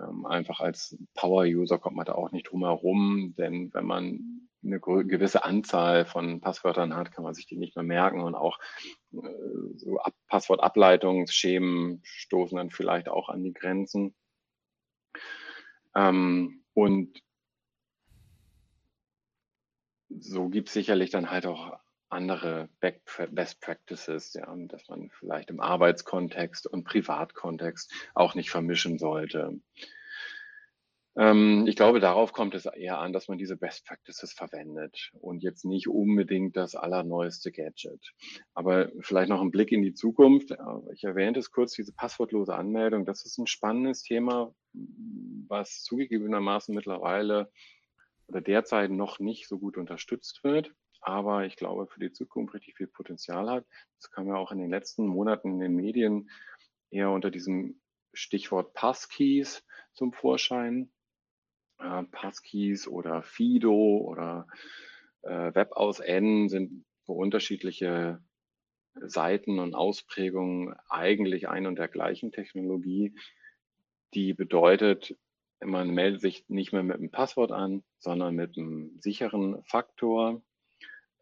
Ähm, 0.00 0.24
einfach 0.26 0.60
als 0.60 0.96
Power-User 1.14 1.78
kommt 1.78 1.96
man 1.96 2.06
da 2.06 2.14
auch 2.14 2.32
nicht 2.32 2.50
drum 2.50 2.64
herum, 2.64 3.34
denn 3.36 3.72
wenn 3.74 3.84
man 3.84 4.41
eine 4.64 4.80
gewisse 4.80 5.44
Anzahl 5.44 6.04
von 6.04 6.40
Passwörtern 6.40 6.94
hat, 6.94 7.12
kann 7.12 7.24
man 7.24 7.34
sich 7.34 7.46
die 7.46 7.56
nicht 7.56 7.76
mehr 7.76 7.84
merken 7.84 8.20
und 8.20 8.34
auch 8.34 8.58
äh, 9.12 9.18
so 9.76 9.98
Ab 9.98 10.14
Passwortableitungsschemen 10.28 12.00
stoßen 12.04 12.56
dann 12.56 12.70
vielleicht 12.70 13.08
auch 13.08 13.28
an 13.28 13.42
die 13.42 13.52
Grenzen. 13.52 14.14
Ähm, 15.94 16.64
und 16.74 17.22
so 20.08 20.48
gibt 20.48 20.68
es 20.68 20.74
sicherlich 20.74 21.10
dann 21.10 21.30
halt 21.30 21.46
auch 21.46 21.78
andere 22.08 22.68
Best 22.80 23.60
Practices, 23.60 24.34
ja, 24.34 24.54
dass 24.68 24.88
man 24.88 25.10
vielleicht 25.10 25.50
im 25.50 25.60
Arbeitskontext 25.60 26.66
und 26.66 26.84
Privatkontext 26.84 27.92
auch 28.14 28.34
nicht 28.34 28.50
vermischen 28.50 28.98
sollte. 28.98 29.58
Ähm, 31.16 31.66
ich 31.66 31.76
glaube, 31.76 32.00
darauf 32.00 32.32
kommt 32.32 32.54
es 32.54 32.66
eher 32.66 32.98
an, 32.98 33.12
dass 33.12 33.28
man 33.28 33.38
diese 33.38 33.56
Best 33.56 33.86
Practices 33.86 34.32
verwendet 34.32 35.10
und 35.20 35.42
jetzt 35.42 35.64
nicht 35.64 35.88
unbedingt 35.88 36.56
das 36.56 36.74
allerneueste 36.74 37.52
Gadget. 37.52 38.12
Aber 38.54 38.90
vielleicht 39.00 39.28
noch 39.28 39.40
ein 39.40 39.50
Blick 39.50 39.72
in 39.72 39.82
die 39.82 39.94
Zukunft. 39.94 40.54
Ich 40.94 41.04
erwähnte 41.04 41.40
es 41.40 41.50
kurz, 41.50 41.72
diese 41.74 41.92
passwortlose 41.92 42.54
Anmeldung. 42.54 43.04
Das 43.04 43.24
ist 43.24 43.38
ein 43.38 43.46
spannendes 43.46 44.02
Thema, 44.02 44.54
was 44.72 45.82
zugegebenermaßen 45.82 46.74
mittlerweile 46.74 47.50
oder 48.28 48.40
derzeit 48.40 48.90
noch 48.90 49.18
nicht 49.18 49.48
so 49.48 49.58
gut 49.58 49.76
unterstützt 49.76 50.42
wird 50.44 50.72
aber 51.02 51.44
ich 51.44 51.56
glaube, 51.56 51.88
für 51.88 51.98
die 51.98 52.12
Zukunft 52.12 52.54
richtig 52.54 52.76
viel 52.76 52.86
Potenzial 52.86 53.50
hat. 53.50 53.66
Das 53.96 54.10
kam 54.10 54.28
ja 54.28 54.36
auch 54.36 54.52
in 54.52 54.58
den 54.58 54.70
letzten 54.70 55.06
Monaten 55.06 55.54
in 55.54 55.58
den 55.58 55.74
Medien 55.74 56.30
eher 56.90 57.10
unter 57.10 57.30
diesem 57.30 57.80
Stichwort 58.12 58.72
Passkeys 58.72 59.64
zum 59.92 60.12
Vorschein. 60.12 60.92
Äh, 61.82 62.04
Passkeys 62.04 62.86
oder 62.86 63.22
Fido 63.22 63.98
oder 63.98 64.46
äh, 65.22 65.54
WebAuSN 65.54 66.48
sind 66.48 66.84
für 67.04 67.12
unterschiedliche 67.12 68.22
Seiten 68.94 69.58
und 69.58 69.74
Ausprägungen 69.74 70.74
eigentlich 70.88 71.48
ein 71.48 71.66
und 71.66 71.78
der 71.78 71.88
gleichen 71.88 72.30
Technologie, 72.30 73.14
die 74.14 74.34
bedeutet, 74.34 75.16
man 75.60 75.90
meldet 75.90 76.20
sich 76.20 76.44
nicht 76.48 76.72
mehr 76.72 76.82
mit 76.82 76.96
einem 76.96 77.10
Passwort 77.10 77.52
an, 77.52 77.82
sondern 77.98 78.34
mit 78.34 78.56
einem 78.56 79.00
sicheren 79.00 79.62
Faktor, 79.64 80.42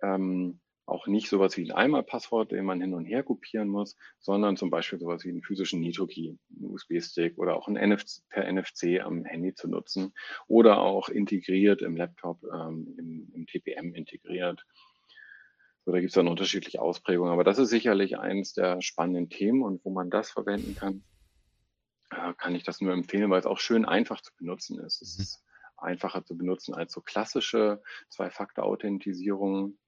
ähm, 0.02 0.60
auch 0.90 1.06
nicht 1.06 1.28
sowas 1.28 1.56
wie 1.56 1.64
ein 1.64 1.76
Einmalpasswort, 1.76 2.52
den 2.52 2.64
man 2.64 2.80
hin 2.80 2.94
und 2.94 3.04
her 3.04 3.22
kopieren 3.22 3.68
muss, 3.68 3.96
sondern 4.18 4.56
zum 4.56 4.70
Beispiel 4.70 4.98
sowas 4.98 5.24
wie 5.24 5.30
einen 5.30 5.42
physischen 5.42 5.80
Nitro-Key, 5.80 6.36
einen 6.56 6.70
USB-Stick 6.70 7.38
oder 7.38 7.56
auch 7.56 7.68
ein 7.68 7.74
NFC, 7.74 8.22
per 8.28 8.50
NFC 8.50 9.00
am 9.00 9.24
Handy 9.24 9.54
zu 9.54 9.68
nutzen 9.68 10.12
oder 10.48 10.80
auch 10.80 11.08
integriert 11.08 11.82
im 11.82 11.96
Laptop, 11.96 12.42
ähm, 12.44 12.94
im, 12.98 13.32
im, 13.34 13.46
TPM 13.46 13.94
integriert. 13.94 14.66
So, 15.84 15.92
da 15.92 16.00
gibt 16.00 16.10
es 16.10 16.14
dann 16.14 16.28
unterschiedliche 16.28 16.82
Ausprägungen, 16.82 17.32
aber 17.32 17.44
das 17.44 17.58
ist 17.58 17.70
sicherlich 17.70 18.18
eines 18.18 18.52
der 18.52 18.82
spannenden 18.82 19.30
Themen 19.30 19.62
und 19.62 19.84
wo 19.84 19.90
man 19.90 20.10
das 20.10 20.30
verwenden 20.30 20.74
kann, 20.74 21.02
äh, 22.10 22.34
kann 22.34 22.54
ich 22.54 22.64
das 22.64 22.80
nur 22.80 22.92
empfehlen, 22.92 23.30
weil 23.30 23.40
es 23.40 23.46
auch 23.46 23.58
schön 23.58 23.84
einfach 23.84 24.20
zu 24.20 24.32
benutzen 24.36 24.78
ist. 24.80 25.00
Es 25.02 25.16
mhm. 25.16 25.22
ist 25.22 25.44
einfacher 25.80 26.24
zu 26.24 26.36
benutzen 26.36 26.74
als 26.74 26.92
so 26.92 27.00
klassische 27.00 27.82
Zwei-Faktor-Authentisierung, 28.10 29.78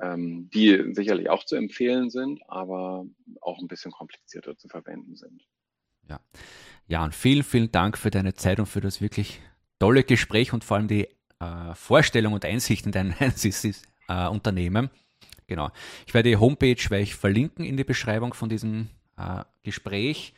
ähm, 0.00 0.50
die 0.52 0.94
sicherlich 0.94 1.30
auch 1.30 1.44
zu 1.44 1.56
empfehlen 1.56 2.10
sind, 2.10 2.40
aber 2.48 3.06
auch 3.40 3.58
ein 3.58 3.68
bisschen 3.68 3.92
komplizierter 3.92 4.56
zu 4.56 4.68
verwenden 4.68 5.16
sind. 5.16 5.42
Ja, 6.08 6.20
ja 6.86 7.04
und 7.04 7.14
vielen, 7.14 7.42
vielen 7.42 7.70
Dank 7.70 7.98
für 7.98 8.10
deine 8.10 8.34
Zeit 8.34 8.60
und 8.60 8.66
für 8.66 8.80
das 8.80 9.00
wirklich 9.00 9.40
tolle 9.78 10.04
Gespräch 10.04 10.52
und 10.52 10.64
vor 10.64 10.76
allem 10.76 10.88
die 10.88 11.08
äh, 11.40 11.74
Vorstellung 11.74 12.32
und 12.32 12.44
Einsicht 12.44 12.86
in 12.86 12.92
dein 12.92 13.14
äh, 14.08 14.28
Unternehmen. 14.28 14.90
Genau. 15.46 15.70
Ich 16.06 16.14
werde 16.14 16.28
die 16.28 16.36
Homepage 16.36 16.78
werde 16.90 17.02
ich 17.02 17.14
verlinken 17.14 17.64
in 17.64 17.76
die 17.76 17.84
Beschreibung 17.84 18.34
von 18.34 18.48
diesem 18.48 18.88
äh, 19.16 19.42
Gespräch 19.62 20.34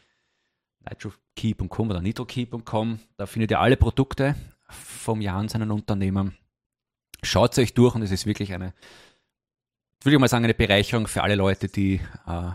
nitrokey.com 0.88 1.90
oder 1.90 2.00
nitrokey.com. 2.00 2.98
Da 3.16 3.26
findet 3.26 3.50
ihr 3.50 3.60
alle 3.60 3.76
Produkte 3.76 4.34
vom 4.68 5.20
Jan, 5.20 5.48
seinen 5.48 5.70
Unternehmen. 5.70 6.36
Schaut 7.22 7.52
es 7.52 7.58
euch 7.58 7.74
durch 7.74 7.94
und 7.94 8.02
es 8.02 8.10
ist 8.10 8.26
wirklich 8.26 8.52
eine, 8.52 8.74
würde 10.04 10.16
ich 10.16 10.20
mal 10.20 10.28
sagen, 10.28 10.44
eine 10.44 10.54
Bereicherung 10.54 11.06
für 11.06 11.22
alle 11.22 11.34
Leute, 11.34 11.68
die 11.68 12.00
äh, 12.26 12.50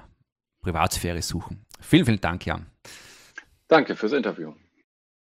Privatsphäre 0.61 1.21
suchen. 1.21 1.65
Vielen, 1.79 2.05
vielen 2.05 2.21
Dank, 2.21 2.45
Jan. 2.45 2.65
Danke 3.67 3.95
fürs 3.95 4.13
Interview. 4.13 4.53